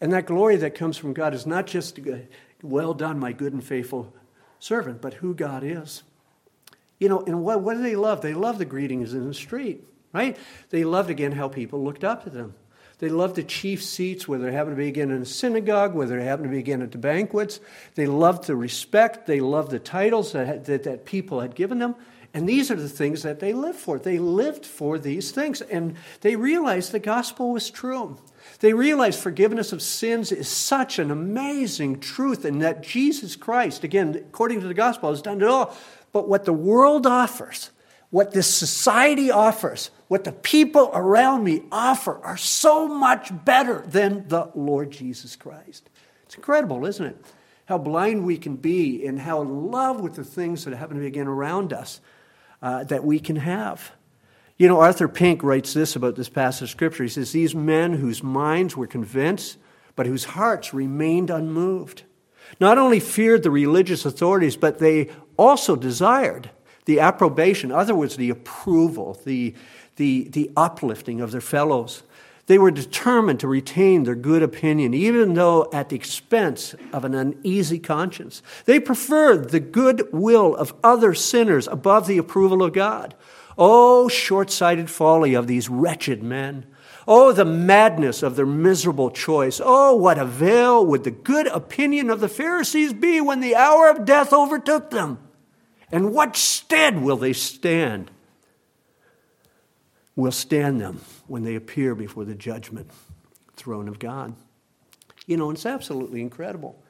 And 0.00 0.12
that 0.12 0.26
glory 0.26 0.58
that 0.58 0.76
comes 0.76 0.96
from 0.96 1.12
God 1.12 1.34
is 1.34 1.44
not 1.44 1.66
just, 1.66 1.98
well 2.62 2.94
done, 2.94 3.18
my 3.18 3.32
good 3.32 3.52
and 3.52 3.64
faithful 3.64 4.14
servant, 4.60 5.02
but 5.02 5.14
who 5.14 5.34
God 5.34 5.64
is. 5.64 6.04
You 7.00 7.08
know, 7.08 7.24
and 7.26 7.42
what, 7.42 7.62
what 7.62 7.74
do 7.74 7.82
they 7.82 7.96
love? 7.96 8.20
They 8.20 8.32
love 8.32 8.58
the 8.58 8.64
greetings 8.64 9.12
in 9.12 9.26
the 9.26 9.34
street 9.34 9.88
right? 10.12 10.36
They 10.70 10.84
loved 10.84 11.10
again 11.10 11.32
how 11.32 11.48
people 11.48 11.82
looked 11.82 12.04
up 12.04 12.24
to 12.24 12.30
them. 12.30 12.54
They 12.98 13.08
loved 13.08 13.36
the 13.36 13.42
chief 13.42 13.82
seats, 13.82 14.28
whether 14.28 14.44
they 14.44 14.52
happened 14.52 14.76
to 14.76 14.82
be 14.82 14.88
again 14.88 15.10
in 15.10 15.22
a 15.22 15.26
synagogue, 15.26 15.94
whether 15.94 16.18
they 16.18 16.24
happened 16.24 16.48
to 16.48 16.50
be 16.50 16.58
again 16.58 16.82
at 16.82 16.92
the 16.92 16.98
banquets. 16.98 17.58
They 17.94 18.06
loved 18.06 18.46
the 18.46 18.56
respect. 18.56 19.26
They 19.26 19.40
loved 19.40 19.70
the 19.70 19.78
titles 19.78 20.32
that, 20.32 20.66
that, 20.66 20.82
that 20.84 21.06
people 21.06 21.40
had 21.40 21.54
given 21.54 21.78
them. 21.78 21.94
And 22.34 22.48
these 22.48 22.70
are 22.70 22.76
the 22.76 22.88
things 22.88 23.22
that 23.22 23.40
they 23.40 23.54
lived 23.54 23.78
for. 23.78 23.98
They 23.98 24.18
lived 24.18 24.66
for 24.66 24.98
these 24.98 25.32
things. 25.32 25.62
And 25.62 25.96
they 26.20 26.36
realized 26.36 26.92
the 26.92 26.98
gospel 26.98 27.52
was 27.52 27.70
true. 27.70 28.18
They 28.60 28.74
realized 28.74 29.18
forgiveness 29.18 29.72
of 29.72 29.80
sins 29.80 30.30
is 30.30 30.48
such 30.48 30.98
an 30.98 31.10
amazing 31.10 32.00
truth, 32.00 32.44
and 32.44 32.60
that 32.62 32.82
Jesus 32.82 33.34
Christ, 33.34 33.82
again, 33.82 34.14
according 34.14 34.60
to 34.60 34.68
the 34.68 34.74
gospel, 34.74 35.10
has 35.10 35.22
done 35.22 35.40
it 35.40 35.48
all. 35.48 35.76
But 36.12 36.28
what 36.28 36.44
the 36.44 36.52
world 36.52 37.06
offers, 37.06 37.70
what 38.10 38.32
this 38.32 38.52
society 38.52 39.30
offers, 39.30 39.90
what 40.10 40.24
the 40.24 40.32
people 40.32 40.90
around 40.92 41.44
me 41.44 41.62
offer 41.70 42.18
are 42.24 42.36
so 42.36 42.88
much 42.88 43.30
better 43.44 43.84
than 43.86 44.26
the 44.26 44.50
Lord 44.56 44.90
Jesus 44.90 45.36
Christ. 45.36 45.88
It's 46.24 46.34
incredible, 46.34 46.84
isn't 46.84 47.06
it? 47.06 47.24
How 47.66 47.78
blind 47.78 48.26
we 48.26 48.36
can 48.36 48.56
be 48.56 49.06
and 49.06 49.20
how 49.20 49.40
in 49.42 49.70
love 49.70 50.00
with 50.00 50.16
the 50.16 50.24
things 50.24 50.64
that 50.64 50.74
happen 50.74 50.96
to 50.96 51.00
be 51.02 51.06
again 51.06 51.28
around 51.28 51.72
us 51.72 52.00
uh, 52.60 52.82
that 52.84 53.04
we 53.04 53.20
can 53.20 53.36
have. 53.36 53.92
You 54.56 54.66
know, 54.66 54.80
Arthur 54.80 55.06
Pink 55.06 55.44
writes 55.44 55.74
this 55.74 55.94
about 55.94 56.16
this 56.16 56.28
passage 56.28 56.62
of 56.62 56.70
Scripture. 56.70 57.04
He 57.04 57.08
says, 57.08 57.30
These 57.30 57.54
men 57.54 57.92
whose 57.92 58.20
minds 58.20 58.76
were 58.76 58.88
convinced, 58.88 59.58
but 59.94 60.06
whose 60.06 60.24
hearts 60.24 60.74
remained 60.74 61.30
unmoved, 61.30 62.02
not 62.58 62.78
only 62.78 62.98
feared 62.98 63.44
the 63.44 63.50
religious 63.52 64.04
authorities, 64.04 64.56
but 64.56 64.80
they 64.80 65.08
also 65.36 65.76
desired 65.76 66.50
the 66.84 67.00
approbation, 67.00 67.70
in 67.70 67.76
other 67.76 67.94
words, 67.94 68.16
the 68.16 68.30
approval, 68.30 69.20
the, 69.24 69.54
the, 69.96 70.28
the 70.30 70.50
uplifting 70.56 71.20
of 71.20 71.30
their 71.30 71.40
fellows. 71.40 72.02
They 72.46 72.58
were 72.58 72.72
determined 72.72 73.38
to 73.40 73.48
retain 73.48 74.02
their 74.02 74.16
good 74.16 74.42
opinion, 74.42 74.92
even 74.92 75.34
though 75.34 75.68
at 75.72 75.88
the 75.88 75.96
expense 75.96 76.74
of 76.92 77.04
an 77.04 77.14
uneasy 77.14 77.78
conscience. 77.78 78.42
They 78.64 78.80
preferred 78.80 79.50
the 79.50 79.60
good 79.60 80.08
will 80.12 80.56
of 80.56 80.74
other 80.82 81.14
sinners 81.14 81.68
above 81.68 82.08
the 82.08 82.18
approval 82.18 82.64
of 82.64 82.72
God. 82.72 83.14
Oh, 83.56 84.08
short 84.08 84.50
sighted 84.50 84.90
folly 84.90 85.34
of 85.34 85.46
these 85.46 85.68
wretched 85.68 86.24
men. 86.24 86.66
Oh, 87.06 87.30
the 87.30 87.44
madness 87.44 88.22
of 88.22 88.36
their 88.36 88.46
miserable 88.46 89.10
choice. 89.10 89.60
Oh, 89.62 89.94
what 89.94 90.18
avail 90.18 90.84
would 90.86 91.04
the 91.04 91.10
good 91.10 91.46
opinion 91.46 92.10
of 92.10 92.20
the 92.20 92.28
Pharisees 92.28 92.92
be 92.92 93.20
when 93.20 93.40
the 93.40 93.54
hour 93.54 93.88
of 93.88 94.04
death 94.04 94.32
overtook 94.32 94.90
them? 94.90 95.18
And 95.92 96.12
what 96.12 96.36
stead 96.36 97.00
will 97.02 97.16
they 97.16 97.32
stand? 97.32 98.10
Will 100.16 100.32
stand 100.32 100.80
them 100.80 101.00
when 101.26 101.44
they 101.44 101.54
appear 101.54 101.94
before 101.94 102.24
the 102.24 102.34
judgment 102.34 102.90
throne 103.56 103.88
of 103.88 103.98
God. 103.98 104.34
You 105.26 105.36
know, 105.36 105.50
it's 105.50 105.66
absolutely 105.66 106.20
incredible. 106.20 106.82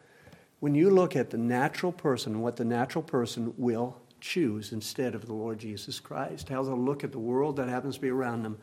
When 0.60 0.74
you 0.74 0.90
look 0.90 1.16
at 1.16 1.30
the 1.30 1.38
natural 1.38 1.92
person, 1.92 2.40
what 2.40 2.56
the 2.56 2.64
natural 2.64 3.02
person 3.02 3.54
will 3.56 3.96
choose 4.20 4.72
instead 4.72 5.14
of 5.14 5.26
the 5.26 5.32
Lord 5.32 5.58
Jesus 5.58 6.00
Christ. 6.00 6.48
How 6.48 6.62
they'll 6.62 6.78
look 6.78 7.04
at 7.04 7.12
the 7.12 7.18
world 7.18 7.56
that 7.56 7.68
happens 7.68 7.96
to 7.96 8.00
be 8.00 8.10
around 8.10 8.42
them 8.42 8.58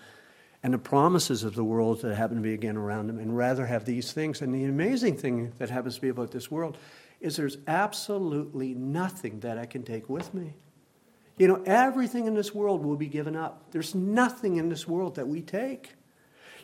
and 0.63 0.73
the 0.73 0.78
promises 0.78 1.43
of 1.43 1.56
the 1.56 1.63
world 1.63 2.02
that 2.02 2.15
happen 2.15 2.38
to 2.38 2.41
be 2.41 2.54
again 2.54 2.78
around 2.78 3.08
them 3.08 3.19
and 3.19 3.38
rather 3.38 3.65
have 3.65 3.86
these 3.86 4.12
things. 4.12 4.41
And 4.41 4.54
the 4.54 4.65
amazing 4.65 5.17
thing 5.17 5.54
that 5.58 5.69
happens 5.69 5.95
to 5.95 6.02
be 6.02 6.10
about 6.10 6.32
this 6.32 6.50
world 6.50 6.78
is 7.19 7.36
there's 7.36 7.58
absolutely 7.67 8.73
nothing 8.73 9.39
that 9.41 9.58
I 9.58 9.65
can 9.65 9.84
take 9.84 10.10
with 10.10 10.34
me. 10.34 10.53
You 11.38 11.47
know, 11.47 11.63
everything 11.65 12.25
in 12.25 12.34
this 12.34 12.53
world 12.53 12.84
will 12.84 12.95
be 12.95 13.08
given 13.08 13.36
up. 13.36 13.71
There's 13.71 13.93
nothing 13.93 14.58
in 14.58 14.69
this 14.69 14.88
world 14.88 15.15
that 15.15 15.27
we 15.27 15.41
take. 15.41 15.93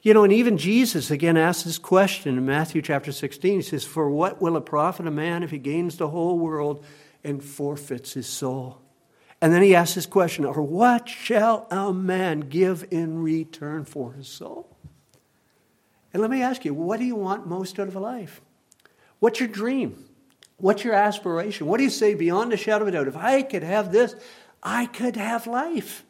You 0.01 0.13
know, 0.13 0.23
and 0.23 0.33
even 0.33 0.57
Jesus 0.57 1.11
again 1.11 1.37
asks 1.37 1.63
this 1.63 1.77
question 1.77 2.37
in 2.37 2.45
Matthew 2.45 2.81
chapter 2.81 3.11
16. 3.11 3.55
He 3.55 3.61
says, 3.61 3.85
For 3.85 4.09
what 4.09 4.41
will 4.41 4.57
it 4.57 4.65
profit 4.65 5.07
a 5.07 5.11
man 5.11 5.43
if 5.43 5.51
he 5.51 5.59
gains 5.59 5.97
the 5.97 6.09
whole 6.09 6.37
world 6.37 6.83
and 7.23 7.43
forfeits 7.43 8.13
his 8.13 8.27
soul? 8.27 8.81
And 9.41 9.53
then 9.53 9.61
he 9.61 9.75
asks 9.75 9.95
this 9.95 10.05
question, 10.05 10.45
or 10.45 10.61
what 10.61 11.07
shall 11.07 11.67
a 11.69 11.93
man 11.93 12.41
give 12.41 12.85
in 12.91 13.21
return 13.21 13.85
for 13.85 14.13
his 14.13 14.27
soul? 14.27 14.77
And 16.13 16.21
let 16.21 16.31
me 16.31 16.41
ask 16.41 16.63
you, 16.63 16.73
what 16.73 16.99
do 16.99 17.05
you 17.05 17.15
want 17.15 17.47
most 17.47 17.79
out 17.79 17.87
of 17.87 17.95
life? 17.95 18.41
What's 19.19 19.39
your 19.39 19.49
dream? 19.49 20.05
What's 20.63 20.85
your 20.85 20.93
aspiration? 20.93 21.67
What 21.67 21.79
do 21.79 21.83
you 21.83 21.89
say 21.89 22.13
beyond 22.13 22.53
a 22.53 22.57
shadow 22.57 22.83
of 22.83 22.87
a 22.87 22.91
doubt? 22.91 23.09
If 23.09 23.17
I 23.17 23.41
could 23.41 23.63
have 23.63 23.91
this, 23.91 24.15
I 24.63 24.85
could 24.85 25.17
have 25.17 25.45
life. 25.45 26.05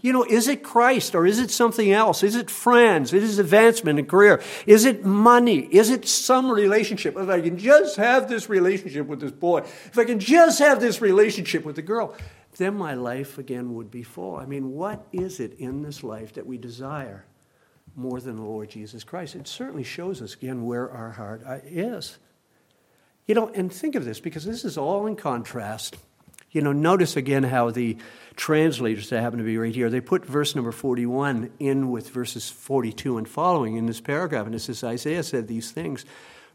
You 0.00 0.12
know, 0.12 0.24
is 0.24 0.48
it 0.48 0.64
Christ 0.64 1.14
or 1.14 1.24
is 1.24 1.38
it 1.38 1.52
something 1.52 1.92
else? 1.92 2.24
Is 2.24 2.34
it 2.34 2.50
friends? 2.50 3.12
Is 3.12 3.38
it 3.38 3.40
advancement 3.40 4.00
in 4.00 4.06
career? 4.06 4.42
Is 4.66 4.86
it 4.86 5.04
money? 5.04 5.60
Is 5.60 5.88
it 5.88 6.08
some 6.08 6.50
relationship? 6.50 7.16
If 7.16 7.28
I 7.28 7.40
can 7.40 7.56
just 7.56 7.94
have 7.94 8.28
this 8.28 8.48
relationship 8.48 9.06
with 9.06 9.20
this 9.20 9.30
boy, 9.30 9.58
if 9.58 9.96
I 9.96 10.02
can 10.02 10.18
just 10.18 10.58
have 10.58 10.80
this 10.80 11.00
relationship 11.00 11.64
with 11.64 11.76
the 11.76 11.82
girl, 11.82 12.16
then 12.56 12.74
my 12.74 12.94
life 12.94 13.38
again 13.38 13.72
would 13.74 13.92
be 13.92 14.02
full. 14.02 14.34
I 14.34 14.46
mean, 14.46 14.72
what 14.72 15.06
is 15.12 15.38
it 15.38 15.54
in 15.60 15.82
this 15.82 16.02
life 16.02 16.32
that 16.32 16.44
we 16.44 16.58
desire 16.58 17.24
more 17.94 18.20
than 18.20 18.34
the 18.34 18.42
Lord 18.42 18.68
Jesus 18.68 19.04
Christ? 19.04 19.36
It 19.36 19.46
certainly 19.46 19.84
shows 19.84 20.20
us 20.20 20.34
again 20.34 20.64
where 20.64 20.90
our 20.90 21.12
heart 21.12 21.44
is. 21.66 22.18
You 23.26 23.34
know, 23.34 23.48
and 23.48 23.72
think 23.72 23.94
of 23.94 24.04
this 24.04 24.20
because 24.20 24.44
this 24.44 24.64
is 24.64 24.76
all 24.76 25.06
in 25.06 25.16
contrast. 25.16 25.96
You 26.50 26.60
know, 26.60 26.72
notice 26.72 27.16
again 27.16 27.44
how 27.44 27.70
the 27.70 27.96
translators 28.36 29.08
that 29.08 29.22
happen 29.22 29.38
to 29.38 29.44
be 29.44 29.56
right 29.56 29.74
here, 29.74 29.88
they 29.88 30.00
put 30.00 30.26
verse 30.26 30.54
number 30.54 30.72
41 30.72 31.50
in 31.58 31.90
with 31.90 32.10
verses 32.10 32.50
42 32.50 33.18
and 33.18 33.28
following 33.28 33.76
in 33.76 33.86
this 33.86 34.00
paragraph. 34.00 34.46
And 34.46 34.54
it 34.54 34.60
says, 34.60 34.84
Isaiah 34.84 35.22
said 35.22 35.48
these 35.48 35.70
things 35.70 36.04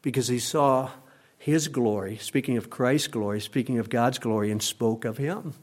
because 0.01 0.27
he 0.27 0.39
saw 0.39 0.91
his 1.37 1.67
glory, 1.67 2.17
speaking 2.17 2.57
of 2.57 2.69
Christ's 2.69 3.07
glory, 3.07 3.39
speaking 3.39 3.79
of 3.79 3.89
God's 3.89 4.19
glory, 4.19 4.51
and 4.51 4.61
spoke 4.61 5.05
of 5.05 5.17
him. 5.17 5.53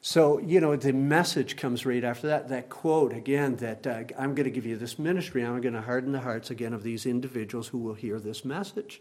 So, 0.00 0.38
you 0.38 0.60
know, 0.60 0.76
the 0.76 0.92
message 0.92 1.56
comes 1.56 1.86
right 1.86 2.04
after 2.04 2.26
that. 2.26 2.48
That 2.50 2.68
quote, 2.68 3.12
again, 3.14 3.56
that 3.56 3.86
uh, 3.86 4.02
I'm 4.18 4.34
going 4.34 4.44
to 4.44 4.50
give 4.50 4.66
you 4.66 4.76
this 4.76 4.98
ministry, 4.98 5.42
I'm 5.42 5.60
going 5.62 5.74
to 5.74 5.80
harden 5.80 6.12
the 6.12 6.20
hearts 6.20 6.50
again 6.50 6.74
of 6.74 6.82
these 6.82 7.06
individuals 7.06 7.68
who 7.68 7.78
will 7.78 7.94
hear 7.94 8.20
this 8.20 8.44
message. 8.44 9.00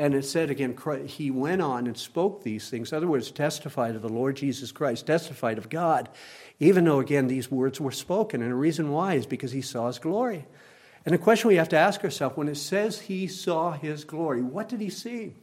And 0.00 0.14
it 0.14 0.24
said 0.24 0.48
again, 0.48 0.74
he 1.04 1.30
went 1.30 1.60
on 1.60 1.86
and 1.86 1.94
spoke 1.94 2.42
these 2.42 2.70
things. 2.70 2.90
In 2.90 2.96
other 2.96 3.06
words, 3.06 3.30
testified 3.30 3.94
of 3.94 4.00
the 4.00 4.08
Lord 4.08 4.36
Jesus 4.36 4.72
Christ, 4.72 5.06
testified 5.06 5.58
of 5.58 5.68
God, 5.68 6.08
even 6.58 6.84
though, 6.84 7.00
again, 7.00 7.26
these 7.26 7.50
words 7.50 7.78
were 7.78 7.92
spoken. 7.92 8.40
And 8.40 8.50
the 8.50 8.56
reason 8.56 8.90
why 8.90 9.14
is 9.14 9.26
because 9.26 9.52
he 9.52 9.60
saw 9.60 9.88
his 9.88 9.98
glory. 9.98 10.46
And 11.04 11.12
the 11.12 11.18
question 11.18 11.48
we 11.48 11.56
have 11.56 11.68
to 11.68 11.76
ask 11.76 12.02
ourselves 12.02 12.34
when 12.34 12.48
it 12.48 12.56
says 12.56 13.00
he 13.00 13.26
saw 13.26 13.72
his 13.72 14.04
glory, 14.04 14.40
what 14.40 14.70
did 14.70 14.80
he 14.80 14.88
see? 14.88 15.34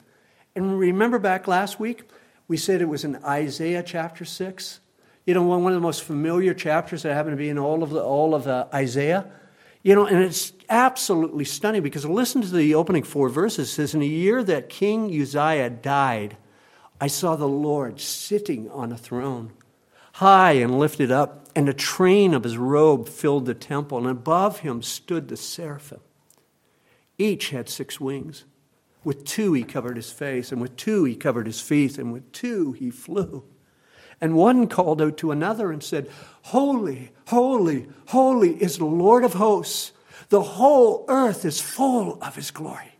And 0.55 0.79
remember 0.79 1.19
back 1.19 1.47
last 1.47 1.79
week, 1.79 2.09
we 2.47 2.57
said 2.57 2.81
it 2.81 2.85
was 2.89 3.03
in 3.05 3.17
Isaiah 3.23 3.83
chapter 3.83 4.25
6 4.25 4.79
you 5.27 5.33
know, 5.33 5.43
one, 5.43 5.67
of 5.67 5.73
the 5.73 5.81
most 5.81 6.03
familiar 6.03 6.53
chapters 6.53 7.03
that 7.03 7.13
happen 7.13 7.31
to 7.31 7.37
be 7.37 7.49
in 7.49 7.59
all 7.59 7.83
of, 7.83 7.89
the, 7.89 8.01
all 8.01 8.33
of 8.33 8.45
the 8.45 8.65
Isaiah. 8.73 9.29
You 9.83 9.95
know, 9.95 10.05
and 10.05 10.23
it's 10.23 10.53
absolutely 10.69 11.45
stunning 11.45 11.83
because 11.83 12.05
listen 12.05 12.41
to 12.41 12.49
the 12.49 12.75
opening 12.75 13.03
four 13.03 13.29
verses. 13.29 13.69
It 13.69 13.71
says, 13.71 13.93
In 13.93 14.01
the 14.01 14.07
year 14.07 14.43
that 14.43 14.69
King 14.69 15.09
Uzziah 15.09 15.69
died, 15.69 16.37
I 16.99 17.07
saw 17.07 17.35
the 17.35 17.47
Lord 17.47 18.01
sitting 18.01 18.69
on 18.71 18.91
a 18.91 18.97
throne, 18.97 19.53
high 20.13 20.53
and 20.53 20.79
lifted 20.79 21.11
up, 21.11 21.47
and 21.55 21.67
the 21.67 21.73
train 21.73 22.33
of 22.33 22.43
his 22.43 22.57
robe 22.57 23.07
filled 23.07 23.45
the 23.45 23.53
temple, 23.53 23.99
and 23.99 24.07
above 24.07 24.59
him 24.59 24.81
stood 24.81 25.27
the 25.27 25.37
seraphim. 25.37 25.99
Each 27.17 27.49
had 27.49 27.69
six 27.69 27.99
wings. 27.99 28.45
With 29.03 29.25
two 29.25 29.53
he 29.53 29.63
covered 29.63 29.95
his 29.95 30.11
face, 30.11 30.51
and 30.51 30.59
with 30.59 30.75
two 30.75 31.03
he 31.03 31.15
covered 31.15 31.45
his 31.45 31.61
feet, 31.61 31.97
and 31.97 32.11
with 32.11 32.31
two 32.31 32.73
he 32.73 32.89
flew. 32.89 33.43
And 34.19 34.35
one 34.35 34.67
called 34.67 35.01
out 35.01 35.17
to 35.17 35.31
another 35.31 35.71
and 35.71 35.83
said, 35.83 36.09
Holy, 36.43 37.11
holy, 37.27 37.87
holy 38.07 38.61
is 38.61 38.77
the 38.77 38.85
Lord 38.85 39.23
of 39.23 39.33
hosts. 39.33 39.91
The 40.29 40.41
whole 40.41 41.05
earth 41.07 41.45
is 41.45 41.61
full 41.61 42.21
of 42.21 42.35
his 42.35 42.51
glory. 42.51 42.93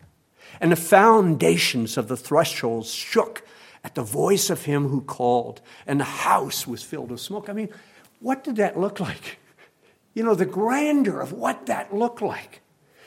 And 0.60 0.72
the 0.72 0.76
foundations 0.76 1.98
of 1.98 2.08
the 2.08 2.18
thresholds 2.18 2.94
shook 2.94 3.44
at 3.84 3.96
the 3.96 4.04
voice 4.04 4.50
of 4.50 4.66
him 4.66 4.90
who 4.90 5.02
called, 5.02 5.62
and 5.86 6.00
the 6.00 6.06
house 6.06 6.68
was 6.68 6.84
filled 6.84 7.12
with 7.12 7.22
smoke. 7.22 7.50
I 7.50 7.54
mean, 7.54 7.70
what 8.20 8.44
did 8.44 8.58
that 8.58 8.80
look 8.80 9.00
like? 9.00 9.40
You 10.14 10.24
know, 10.24 10.36
the 10.36 10.46
grandeur 10.46 11.20
of 11.20 11.32
what 11.32 11.68
that 11.68 11.94
looked 11.94 12.22
like. 12.22 12.62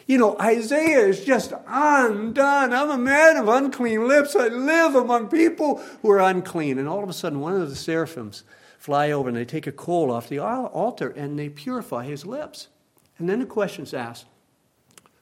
You 0.06 0.18
know, 0.18 0.36
Isaiah 0.38 1.06
is 1.06 1.24
just 1.24 1.52
undone. 1.66 2.72
I'm 2.72 2.90
a 2.90 2.98
man 2.98 3.36
of 3.36 3.48
unclean 3.48 4.08
lips. 4.08 4.34
I 4.34 4.48
live 4.48 4.94
among 4.94 5.28
people 5.28 5.76
who 6.02 6.10
are 6.10 6.20
unclean. 6.20 6.78
And 6.78 6.88
all 6.88 7.02
of 7.02 7.08
a 7.08 7.12
sudden, 7.12 7.40
one 7.40 7.60
of 7.60 7.68
the 7.68 7.76
seraphims 7.76 8.44
fly 8.78 9.10
over 9.10 9.28
and 9.28 9.36
they 9.36 9.44
take 9.44 9.66
a 9.66 9.72
coal 9.72 10.10
off 10.10 10.28
the 10.28 10.38
altar 10.38 11.10
and 11.10 11.38
they 11.38 11.48
purify 11.48 12.04
his 12.04 12.24
lips. 12.24 12.68
And 13.18 13.28
then 13.28 13.40
the 13.40 13.46
question 13.46 13.84
is 13.84 13.94
asked 13.94 14.26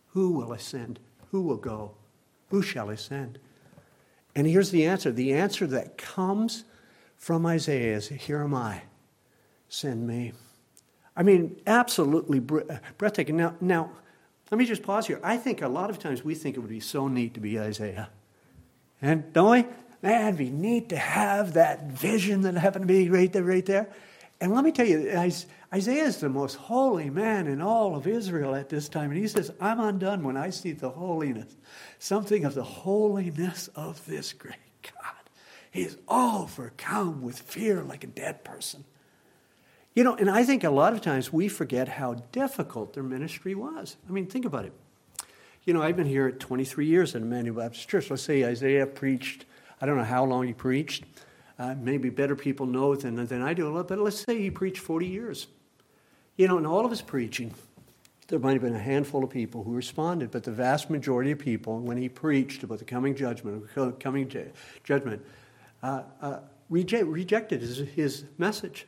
Who 0.08 0.32
will 0.32 0.52
ascend? 0.52 1.00
Who 1.30 1.42
will 1.42 1.56
go? 1.56 1.92
Who 2.50 2.62
shall 2.62 2.88
ascend? 2.88 3.38
And 4.34 4.46
here's 4.46 4.70
the 4.70 4.86
answer 4.86 5.10
the 5.10 5.34
answer 5.34 5.66
that 5.66 5.98
comes 5.98 6.64
from 7.16 7.44
Isaiah 7.44 7.96
is 7.96 8.08
Here 8.08 8.42
am 8.42 8.54
I, 8.54 8.82
send 9.68 10.06
me. 10.06 10.32
I 11.16 11.24
mean, 11.24 11.60
absolutely 11.66 12.38
breathtaking. 12.38 13.36
Now, 13.36 13.56
now 13.60 13.90
Let 14.50 14.58
me 14.58 14.64
just 14.64 14.82
pause 14.82 15.06
here. 15.06 15.20
I 15.22 15.36
think 15.36 15.62
a 15.62 15.68
lot 15.68 15.90
of 15.90 15.98
times 15.98 16.24
we 16.24 16.34
think 16.34 16.56
it 16.56 16.60
would 16.60 16.70
be 16.70 16.80
so 16.80 17.08
neat 17.08 17.34
to 17.34 17.40
be 17.40 17.58
Isaiah. 17.60 18.08
And 19.02 19.32
don't 19.32 19.50
we? 19.50 19.66
Man, 20.00 20.28
it'd 20.28 20.38
be 20.38 20.50
neat 20.50 20.88
to 20.90 20.96
have 20.96 21.54
that 21.54 21.90
vision 21.90 22.42
that 22.42 22.54
happened 22.54 22.84
to 22.84 22.92
be 22.92 23.10
right 23.10 23.32
there, 23.32 23.42
right 23.42 23.66
there. 23.66 23.88
And 24.40 24.54
let 24.54 24.62
me 24.62 24.70
tell 24.70 24.86
you, 24.86 25.10
Isaiah 25.74 26.04
is 26.04 26.18
the 26.18 26.28
most 26.28 26.54
holy 26.54 27.10
man 27.10 27.48
in 27.48 27.60
all 27.60 27.96
of 27.96 28.06
Israel 28.06 28.54
at 28.54 28.68
this 28.68 28.88
time. 28.88 29.10
And 29.10 29.20
he 29.20 29.26
says, 29.26 29.50
I'm 29.60 29.80
undone 29.80 30.22
when 30.22 30.36
I 30.36 30.50
see 30.50 30.72
the 30.72 30.90
holiness, 30.90 31.56
something 31.98 32.44
of 32.44 32.54
the 32.54 32.62
holiness 32.62 33.68
of 33.74 34.04
this 34.06 34.32
great 34.32 34.54
God. 34.82 35.14
He 35.72 35.82
is 35.82 35.98
overcome 36.06 37.20
with 37.22 37.38
fear 37.38 37.82
like 37.82 38.04
a 38.04 38.08
dead 38.08 38.44
person. 38.44 38.84
You 39.94 40.04
know, 40.04 40.14
and 40.14 40.30
I 40.30 40.44
think 40.44 40.64
a 40.64 40.70
lot 40.70 40.92
of 40.92 41.00
times 41.00 41.32
we 41.32 41.48
forget 41.48 41.88
how 41.88 42.14
difficult 42.32 42.94
their 42.94 43.02
ministry 43.02 43.54
was. 43.54 43.96
I 44.08 44.12
mean, 44.12 44.26
think 44.26 44.44
about 44.44 44.64
it. 44.64 44.72
You 45.64 45.74
know, 45.74 45.82
I've 45.82 45.96
been 45.96 46.06
here 46.06 46.30
23 46.30 46.86
years 46.86 47.14
at 47.14 47.22
Emmanuel 47.22 47.56
Baptist 47.56 47.88
Church. 47.88 48.10
Let's 48.10 48.22
say 48.22 48.44
Isaiah 48.44 48.86
preached, 48.86 49.44
I 49.80 49.86
don't 49.86 49.96
know 49.96 50.04
how 50.04 50.24
long 50.24 50.46
he 50.46 50.52
preached. 50.52 51.04
Uh, 51.58 51.74
maybe 51.74 52.08
better 52.08 52.36
people 52.36 52.66
know 52.66 52.94
than, 52.94 53.26
than 53.26 53.42
I 53.42 53.52
do, 53.52 53.84
but 53.86 53.98
let's 53.98 54.20
say 54.20 54.40
he 54.40 54.50
preached 54.50 54.78
40 54.78 55.06
years. 55.06 55.48
You 56.36 56.46
know, 56.46 56.56
in 56.56 56.66
all 56.66 56.84
of 56.84 56.90
his 56.90 57.02
preaching, 57.02 57.52
there 58.28 58.38
might 58.38 58.52
have 58.52 58.62
been 58.62 58.76
a 58.76 58.78
handful 58.78 59.24
of 59.24 59.30
people 59.30 59.64
who 59.64 59.72
responded, 59.72 60.30
but 60.30 60.44
the 60.44 60.52
vast 60.52 60.88
majority 60.88 61.32
of 61.32 61.38
people, 61.38 61.80
when 61.80 61.96
he 61.96 62.08
preached 62.08 62.62
about 62.62 62.78
the 62.78 62.84
coming 62.84 63.16
judgment, 63.16 63.64
coming 63.98 64.30
judgment, 64.84 65.24
uh, 65.82 66.02
uh, 66.22 66.38
reject, 66.70 67.06
rejected 67.06 67.60
his, 67.60 67.78
his 67.78 68.24
message. 68.36 68.86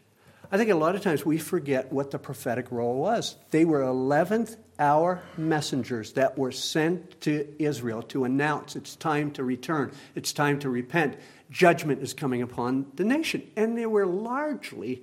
I 0.53 0.57
think 0.57 0.71
a 0.71 0.75
lot 0.75 0.97
of 0.97 1.03
times 1.03 1.25
we 1.25 1.39
forget 1.39 1.93
what 1.93 2.11
the 2.11 2.19
prophetic 2.19 2.73
role 2.73 2.97
was. 2.97 3.37
They 3.51 3.65
were 3.65 3.83
11th 3.83 4.57
hour 4.81 5.23
messengers 5.37 6.15
that 6.15 6.37
were 6.37 6.51
sent 6.51 7.21
to 7.21 7.47
Israel 7.63 8.03
to 8.03 8.25
announce 8.25 8.75
it's 8.75 8.97
time 8.97 9.31
to 9.33 9.45
return, 9.45 9.93
it's 10.17 10.33
time 10.33 10.59
to 10.61 10.71
repent, 10.71 11.17
judgment 11.51 12.03
is 12.03 12.15
coming 12.15 12.43
upon 12.43 12.87
the 12.97 13.05
nation. 13.05 13.43
And 13.57 13.79
they 13.79 13.87
were 13.87 14.07
largely, 14.07 15.03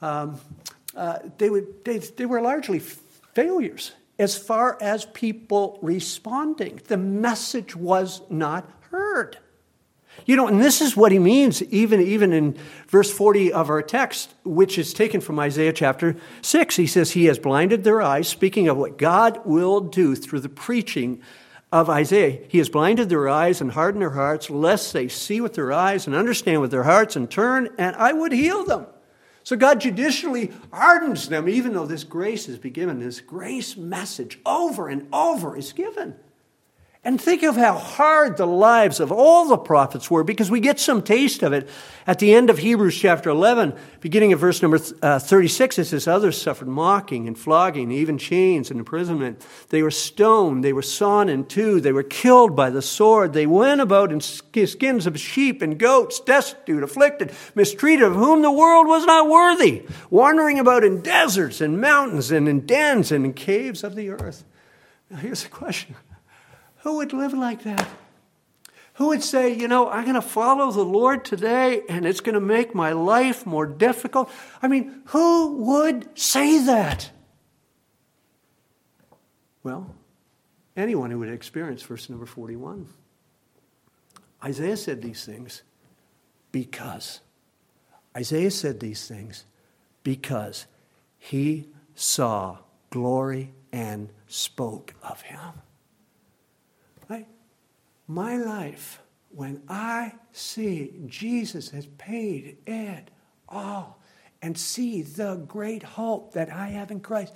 um, 0.00 0.38
uh, 0.94 1.18
they, 1.38 1.50
would, 1.50 1.84
they, 1.84 1.98
they 1.98 2.26
were 2.26 2.40
largely 2.40 2.78
failures 2.78 3.92
as 4.18 4.38
far 4.38 4.78
as 4.80 5.06
people 5.06 5.78
responding. 5.82 6.80
The 6.86 6.98
message 6.98 7.74
was 7.74 8.22
not 8.30 8.70
heard. 8.90 9.38
You 10.26 10.36
know, 10.36 10.46
and 10.46 10.62
this 10.62 10.80
is 10.80 10.96
what 10.96 11.12
he 11.12 11.18
means 11.18 11.62
even, 11.64 12.00
even 12.00 12.32
in 12.32 12.56
verse 12.88 13.12
40 13.12 13.52
of 13.52 13.68
our 13.68 13.82
text, 13.82 14.34
which 14.44 14.78
is 14.78 14.94
taken 14.94 15.20
from 15.20 15.38
Isaiah 15.38 15.72
chapter 15.72 16.16
6. 16.42 16.76
He 16.76 16.86
says, 16.86 17.10
He 17.10 17.26
has 17.26 17.38
blinded 17.38 17.84
their 17.84 18.00
eyes, 18.00 18.28
speaking 18.28 18.68
of 18.68 18.76
what 18.76 18.96
God 18.96 19.40
will 19.44 19.80
do 19.80 20.14
through 20.14 20.40
the 20.40 20.48
preaching 20.48 21.20
of 21.70 21.90
Isaiah. 21.90 22.38
He 22.48 22.58
has 22.58 22.68
blinded 22.68 23.08
their 23.08 23.28
eyes 23.28 23.60
and 23.60 23.72
hardened 23.72 24.00
their 24.00 24.10
hearts, 24.10 24.48
lest 24.48 24.92
they 24.92 25.08
see 25.08 25.40
with 25.40 25.54
their 25.54 25.72
eyes 25.72 26.06
and 26.06 26.14
understand 26.14 26.60
with 26.60 26.70
their 26.70 26.84
hearts 26.84 27.16
and 27.16 27.30
turn, 27.30 27.68
and 27.76 27.96
I 27.96 28.12
would 28.12 28.32
heal 28.32 28.64
them. 28.64 28.86
So 29.42 29.56
God 29.56 29.80
judicially 29.80 30.52
hardens 30.72 31.28
them, 31.28 31.48
even 31.48 31.74
though 31.74 31.84
this 31.84 32.04
grace 32.04 32.48
is 32.48 32.58
given. 32.58 32.98
This 32.98 33.20
grace 33.20 33.76
message 33.76 34.38
over 34.46 34.88
and 34.88 35.06
over 35.12 35.56
is 35.56 35.72
given. 35.74 36.14
And 37.06 37.20
think 37.20 37.42
of 37.42 37.54
how 37.54 37.74
hard 37.76 38.38
the 38.38 38.46
lives 38.46 38.98
of 38.98 39.12
all 39.12 39.46
the 39.46 39.58
prophets 39.58 40.10
were, 40.10 40.24
because 40.24 40.50
we 40.50 40.58
get 40.58 40.80
some 40.80 41.02
taste 41.02 41.42
of 41.42 41.52
it 41.52 41.68
at 42.06 42.18
the 42.18 42.32
end 42.32 42.48
of 42.48 42.56
Hebrews 42.56 42.98
chapter 42.98 43.28
11, 43.28 43.74
beginning 44.00 44.32
of 44.32 44.40
verse 44.40 44.62
number 44.62 44.80
uh, 45.02 45.18
36. 45.18 45.80
It 45.80 45.84
says, 45.84 46.08
Others 46.08 46.40
suffered 46.40 46.66
mocking 46.66 47.28
and 47.28 47.38
flogging, 47.38 47.90
even 47.90 48.16
chains 48.16 48.70
and 48.70 48.78
imprisonment. 48.78 49.46
They 49.68 49.82
were 49.82 49.90
stoned, 49.90 50.64
they 50.64 50.72
were 50.72 50.80
sawn 50.80 51.28
in 51.28 51.44
two, 51.44 51.78
they 51.78 51.92
were 51.92 52.02
killed 52.02 52.56
by 52.56 52.70
the 52.70 52.80
sword. 52.80 53.34
They 53.34 53.46
went 53.46 53.82
about 53.82 54.10
in 54.10 54.22
skins 54.22 55.06
of 55.06 55.20
sheep 55.20 55.60
and 55.60 55.78
goats, 55.78 56.20
destitute, 56.20 56.82
afflicted, 56.82 57.32
mistreated, 57.54 58.06
of 58.06 58.14
whom 58.14 58.40
the 58.40 58.50
world 58.50 58.86
was 58.86 59.04
not 59.04 59.28
worthy, 59.28 59.82
wandering 60.08 60.58
about 60.58 60.82
in 60.82 61.02
deserts 61.02 61.60
and 61.60 61.78
mountains 61.78 62.30
and 62.30 62.48
in 62.48 62.64
dens 62.64 63.12
and 63.12 63.26
in 63.26 63.34
caves 63.34 63.84
of 63.84 63.94
the 63.94 64.08
earth. 64.08 64.42
Now, 65.10 65.18
here's 65.18 65.42
the 65.42 65.50
question. 65.50 65.96
Who 66.84 66.98
would 66.98 67.14
live 67.14 67.32
like 67.32 67.62
that? 67.62 67.88
Who 68.94 69.08
would 69.08 69.22
say, 69.22 69.54
you 69.54 69.68
know, 69.68 69.88
I'm 69.88 70.04
going 70.04 70.14
to 70.16 70.22
follow 70.22 70.70
the 70.70 70.84
Lord 70.84 71.24
today 71.24 71.80
and 71.88 72.04
it's 72.04 72.20
going 72.20 72.34
to 72.34 72.40
make 72.40 72.74
my 72.74 72.92
life 72.92 73.46
more 73.46 73.66
difficult? 73.66 74.30
I 74.60 74.68
mean, 74.68 75.00
who 75.06 75.56
would 75.56 76.16
say 76.16 76.62
that? 76.66 77.10
Well, 79.62 79.94
anyone 80.76 81.10
who 81.10 81.20
would 81.20 81.30
experience 81.30 81.82
verse 81.82 82.10
number 82.10 82.26
41. 82.26 82.86
Isaiah 84.44 84.76
said 84.76 85.00
these 85.00 85.24
things 85.24 85.62
because. 86.52 87.20
Isaiah 88.14 88.50
said 88.50 88.80
these 88.80 89.08
things 89.08 89.46
because 90.02 90.66
he 91.16 91.70
saw 91.94 92.58
glory 92.90 93.54
and 93.72 94.10
spoke 94.28 94.92
of 95.02 95.22
him. 95.22 95.63
My 98.06 98.36
life, 98.36 99.00
when 99.30 99.62
I 99.68 100.14
see 100.32 100.92
Jesus 101.06 101.70
has 101.70 101.86
paid 101.86 102.58
it 102.66 103.10
all 103.48 104.00
and 104.42 104.58
see 104.58 105.02
the 105.02 105.36
great 105.36 105.82
hope 105.82 106.34
that 106.34 106.50
I 106.50 106.68
have 106.68 106.90
in 106.90 107.00
Christ, 107.00 107.34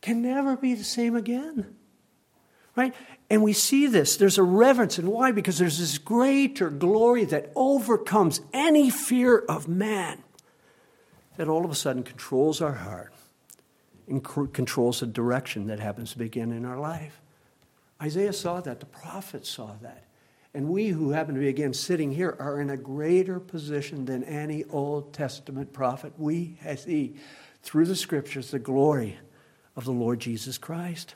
can 0.00 0.22
never 0.22 0.56
be 0.56 0.74
the 0.74 0.84
same 0.84 1.14
again. 1.14 1.76
Right? 2.76 2.94
And 3.28 3.42
we 3.42 3.52
see 3.52 3.86
this. 3.86 4.16
There's 4.16 4.38
a 4.38 4.42
reverence. 4.42 4.96
And 4.96 5.08
why? 5.08 5.32
Because 5.32 5.58
there's 5.58 5.78
this 5.78 5.98
greater 5.98 6.70
glory 6.70 7.24
that 7.26 7.52
overcomes 7.54 8.40
any 8.52 8.90
fear 8.90 9.38
of 9.38 9.68
man 9.68 10.22
that 11.36 11.48
all 11.48 11.64
of 11.64 11.70
a 11.70 11.74
sudden 11.74 12.02
controls 12.02 12.60
our 12.60 12.72
heart 12.72 13.12
and 14.08 14.24
controls 14.24 15.00
the 15.00 15.06
direction 15.06 15.66
that 15.66 15.78
happens 15.80 16.12
to 16.12 16.18
begin 16.18 16.52
in 16.52 16.64
our 16.64 16.78
life. 16.78 17.20
Isaiah 18.00 18.32
saw 18.32 18.60
that, 18.60 18.80
the 18.80 18.86
prophets 18.86 19.48
saw 19.48 19.72
that. 19.82 20.04
And 20.52 20.68
we 20.68 20.88
who 20.88 21.10
happen 21.10 21.34
to 21.34 21.40
be, 21.40 21.48
again, 21.48 21.72
sitting 21.72 22.10
here 22.12 22.36
are 22.40 22.60
in 22.60 22.70
a 22.70 22.76
greater 22.76 23.38
position 23.38 24.04
than 24.04 24.24
any 24.24 24.64
Old 24.64 25.12
Testament 25.12 25.72
prophet. 25.72 26.12
We 26.18 26.56
see 26.76 27.14
through 27.62 27.86
the 27.86 27.96
scriptures 27.96 28.50
the 28.50 28.58
glory 28.58 29.18
of 29.76 29.84
the 29.84 29.92
Lord 29.92 30.18
Jesus 30.18 30.58
Christ. 30.58 31.14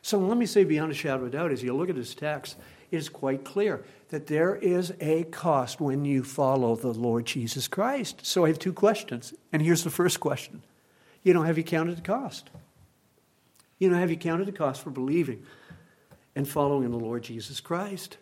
So 0.00 0.18
let 0.18 0.38
me 0.38 0.46
say, 0.46 0.64
beyond 0.64 0.90
a 0.90 0.94
shadow 0.94 1.22
of 1.22 1.28
a 1.28 1.30
doubt, 1.30 1.52
as 1.52 1.62
you 1.62 1.74
look 1.74 1.90
at 1.90 1.96
this 1.96 2.14
text, 2.14 2.56
it 2.90 2.96
is 2.96 3.08
quite 3.08 3.44
clear 3.44 3.84
that 4.08 4.26
there 4.26 4.56
is 4.56 4.92
a 5.00 5.24
cost 5.24 5.80
when 5.80 6.04
you 6.04 6.24
follow 6.24 6.74
the 6.74 6.92
Lord 6.92 7.26
Jesus 7.26 7.68
Christ. 7.68 8.24
So 8.24 8.44
I 8.44 8.48
have 8.48 8.58
two 8.58 8.72
questions. 8.72 9.34
And 9.52 9.62
here's 9.62 9.84
the 9.84 9.90
first 9.90 10.18
question 10.18 10.62
You 11.22 11.34
know, 11.34 11.42
have 11.42 11.58
you 11.58 11.64
counted 11.64 11.98
the 11.98 12.02
cost? 12.02 12.50
You 13.78 13.90
know, 13.90 13.98
have 13.98 14.10
you 14.10 14.16
counted 14.16 14.46
the 14.46 14.52
cost 14.52 14.82
for 14.82 14.90
believing? 14.90 15.44
And 16.34 16.48
following 16.48 16.90
the 16.90 16.96
Lord 16.96 17.22
Jesus 17.22 17.60
Christ. 17.60 18.16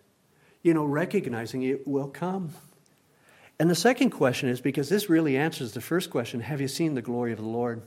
You 0.62 0.74
know, 0.74 0.84
recognizing 0.84 1.62
it 1.62 1.86
will 1.86 2.08
come. 2.08 2.50
And 3.58 3.70
the 3.70 3.74
second 3.74 4.10
question 4.10 4.48
is 4.48 4.60
because 4.60 4.88
this 4.88 5.10
really 5.10 5.36
answers 5.36 5.72
the 5.72 5.80
first 5.80 6.10
question 6.10 6.40
have 6.40 6.60
you 6.60 6.68
seen 6.68 6.94
the 6.94 7.02
glory 7.02 7.32
of 7.32 7.38
the 7.38 7.44
Lord? 7.44 7.82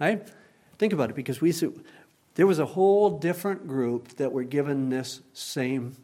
Right? 0.00 0.26
Think 0.78 0.92
about 0.92 1.10
it 1.10 1.16
because 1.16 1.40
we 1.40 1.52
there 2.34 2.46
was 2.46 2.58
a 2.58 2.66
whole 2.66 3.18
different 3.18 3.66
group 3.66 4.08
that 4.16 4.30
were 4.30 4.44
given 4.44 4.90
this 4.90 5.20
same 5.32 5.96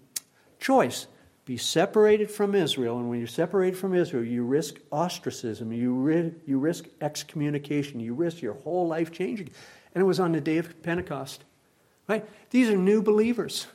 choice 0.58 1.06
be 1.44 1.56
separated 1.56 2.30
from 2.30 2.54
Israel. 2.54 2.98
And 2.98 3.10
when 3.10 3.18
you're 3.18 3.26
separated 3.26 3.76
from 3.76 3.94
Israel, 3.94 4.24
you 4.24 4.44
risk 4.44 4.76
ostracism, 4.92 5.72
you, 5.72 5.92
ri- 5.92 6.34
you 6.46 6.58
risk 6.58 6.86
excommunication, 7.00 7.98
you 8.00 8.14
risk 8.14 8.40
your 8.40 8.54
whole 8.54 8.86
life 8.86 9.10
changing. 9.10 9.50
And 9.94 10.02
it 10.02 10.04
was 10.04 10.20
on 10.20 10.32
the 10.32 10.40
day 10.40 10.58
of 10.58 10.82
Pentecost. 10.82 11.44
Right? 12.08 12.28
These 12.50 12.68
are 12.68 12.76
new 12.76 13.02
believers. 13.02 13.66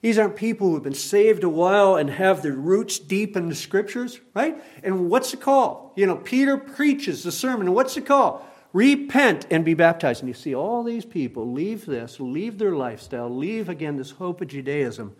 These 0.00 0.18
aren't 0.18 0.36
people 0.36 0.68
who 0.68 0.74
have 0.74 0.82
been 0.82 0.92
saved 0.92 1.44
a 1.44 1.48
while 1.48 1.96
and 1.96 2.10
have 2.10 2.42
their 2.42 2.52
roots 2.52 2.98
deep 2.98 3.36
in 3.38 3.48
the 3.48 3.54
scriptures, 3.54 4.20
right? 4.34 4.62
And 4.82 5.08
what's 5.08 5.30
the 5.30 5.38
call? 5.38 5.94
You 5.96 6.04
know, 6.06 6.16
Peter 6.16 6.58
preaches 6.58 7.22
the 7.22 7.32
sermon, 7.32 7.68
and 7.68 7.74
what's 7.74 7.94
the 7.94 8.02
call? 8.02 8.46
Repent 8.74 9.46
and 9.50 9.64
be 9.64 9.72
baptized. 9.72 10.20
And 10.20 10.28
you 10.28 10.34
see 10.34 10.54
all 10.54 10.82
these 10.82 11.06
people 11.06 11.50
leave 11.50 11.86
this, 11.86 12.20
leave 12.20 12.58
their 12.58 12.74
lifestyle, 12.74 13.34
leave 13.34 13.70
again 13.70 13.96
this 13.96 14.10
hope 14.10 14.42
of 14.42 14.48
Judaism, 14.48 15.16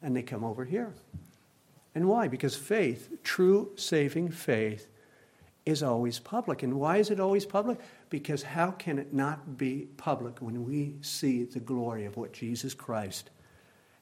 and 0.00 0.16
they 0.16 0.22
come 0.22 0.44
over 0.44 0.64
here. 0.64 0.94
And 1.94 2.08
why? 2.08 2.26
Because 2.26 2.56
faith, 2.56 3.18
true 3.22 3.72
saving 3.76 4.30
faith, 4.30 4.86
is 5.66 5.82
always 5.82 6.18
public. 6.18 6.62
And 6.62 6.74
why 6.74 6.96
is 6.96 7.10
it 7.10 7.20
always 7.20 7.44
public? 7.44 7.78
Because 8.10 8.42
how 8.42 8.72
can 8.72 8.98
it 8.98 9.14
not 9.14 9.56
be 9.56 9.88
public 9.96 10.42
when 10.42 10.64
we 10.64 10.96
see 11.00 11.44
the 11.44 11.60
glory 11.60 12.04
of 12.04 12.16
what 12.16 12.32
Jesus 12.32 12.74
Christ 12.74 13.30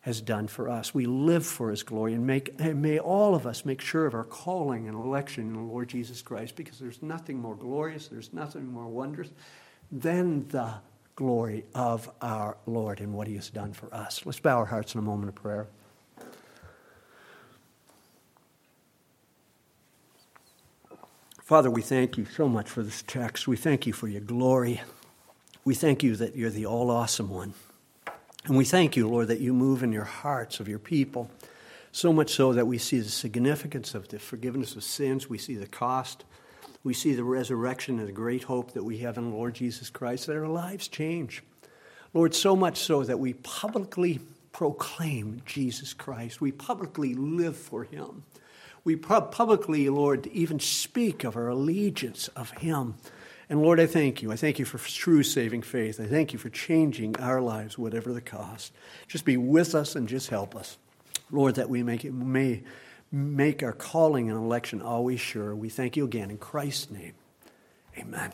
has 0.01 0.23
done 0.23 0.49
for 0.49 0.69
us? 0.69 0.95
We 0.95 1.05
live 1.05 1.45
for 1.45 1.71
his 1.71 1.83
glory, 1.83 2.15
and, 2.15 2.27
make, 2.27 2.55
and 2.59 2.81
may 2.81 2.99
all 2.99 3.35
of 3.35 3.47
us 3.47 3.67
make 3.67 3.83
sure 3.83 4.07
of 4.07 4.15
our 4.15 4.25
calling 4.25 4.89
and 4.89 4.97
election 4.97 5.49
in 5.49 5.53
the 5.53 5.61
Lord 5.61 5.89
Jesus 5.89 6.23
Christ, 6.23 6.57
because 6.57 6.79
there's 6.79 7.03
nothing 7.03 7.39
more 7.39 7.55
glorious, 7.55 8.09
there's 8.09 8.33
nothing 8.33 8.73
more 8.73 8.89
wondrous 8.89 9.29
than 9.93 10.49
the 10.49 10.75
glory 11.15 11.67
of 11.75 12.11
our 12.23 12.57
Lord 12.65 13.01
and 13.01 13.13
what 13.13 13.27
he 13.27 13.35
has 13.35 13.51
done 13.51 13.73
for 13.73 13.93
us. 13.93 14.25
Let's 14.25 14.41
bow 14.41 14.57
our 14.59 14.67
hearts 14.67 14.95
in 14.95 15.01
a 15.01 15.03
moment 15.03 15.29
of 15.29 15.35
prayer. 15.35 15.67
Father, 21.49 21.71
we 21.71 21.81
thank 21.81 22.19
you 22.19 22.27
so 22.27 22.47
much 22.47 22.69
for 22.69 22.83
this 22.83 23.01
text. 23.07 23.49
We 23.49 23.57
thank 23.57 23.87
you 23.87 23.95
for 23.95 24.07
your 24.07 24.21
glory. 24.21 24.83
We 25.65 25.75
thank 25.75 26.03
you 26.03 26.15
that 26.17 26.37
you're 26.37 26.51
the 26.51 26.67
all 26.67 26.91
awesome 26.91 27.31
one. 27.31 27.55
And 28.45 28.55
we 28.55 28.67
thank 28.67 28.99
you, 28.99 29.09
Lord, 29.09 29.29
that 29.29 29.41
you 29.41 29.55
move 29.55 29.83
in 29.83 29.91
your 29.91 30.05
hearts 30.05 30.61
of 30.61 30.69
your 30.69 30.79
people, 30.79 31.31
so 31.91 32.13
much 32.13 32.35
so 32.35 32.53
that 32.53 32.67
we 32.67 32.77
see 32.77 32.99
the 32.99 33.09
significance 33.09 33.95
of 33.95 34.09
the 34.09 34.19
forgiveness 34.19 34.77
of 34.77 34.85
sins. 34.85 35.31
We 35.31 35.39
see 35.39 35.55
the 35.55 35.67
cost. 35.67 36.27
We 36.85 36.93
see 36.93 37.15
the 37.15 37.25
resurrection 37.25 37.99
and 37.99 38.07
the 38.07 38.13
great 38.13 38.43
hope 38.43 38.73
that 38.73 38.85
we 38.85 38.99
have 38.99 39.17
in 39.17 39.33
Lord 39.33 39.55
Jesus 39.55 39.89
Christ, 39.89 40.27
that 40.27 40.37
our 40.37 40.49
lives 40.49 40.87
change. 40.87 41.43
Lord, 42.13 42.35
so 42.35 42.57
much 42.57 42.77
so 42.77 43.05
that 43.05 43.21
we 43.21 43.33
publicly 43.33 44.21
proclaim 44.53 45.41
Jesus 45.47 45.95
Christ. 45.95 46.43
We 46.43 46.53
publicly 46.53 47.15
live 47.15 47.57
for 47.57 47.85
him 47.85 48.25
we 48.89 48.97
publicly, 48.97 49.87
Lord, 49.91 50.29
even 50.29 50.59
speak 50.59 51.23
of 51.23 51.37
our 51.37 51.49
allegiance 51.49 52.29
of 52.29 52.53
Him. 52.53 52.95
And 53.51 53.61
Lord, 53.61 53.79
I 53.79 53.85
thank 53.85 54.23
you. 54.23 54.33
I 54.33 54.37
thank 54.37 54.59
you 54.59 54.65
for 54.65 54.79
true 54.79 55.23
saving 55.23 55.61
faith. 55.61 56.01
I 56.01 56.07
thank 56.07 56.33
you 56.33 56.39
for 56.39 56.49
changing 56.49 57.15
our 57.21 57.43
lives, 57.43 57.77
whatever 57.77 58.15
the 58.15 58.23
cost. 58.23 58.73
Just 59.07 59.27
be 59.27 59.37
with 59.37 59.75
us 59.75 59.95
and 59.95 60.09
just 60.09 60.31
help 60.31 60.57
us. 60.57 60.79
Lord, 61.31 61.57
that 61.57 61.69
we 61.69 61.83
make 61.83 62.03
it, 62.07 62.15
may 62.15 62.63
make 63.13 63.63
our 63.63 63.75
calling 63.75 64.31
and 64.31 64.39
election 64.39 64.81
always 64.81 65.21
sure. 65.21 65.55
We 65.55 65.69
thank 65.69 65.95
you 65.95 66.07
again 66.07 66.31
in 66.31 66.39
Christ's 66.39 66.91
name. 66.91 67.13
Amen. 67.99 68.33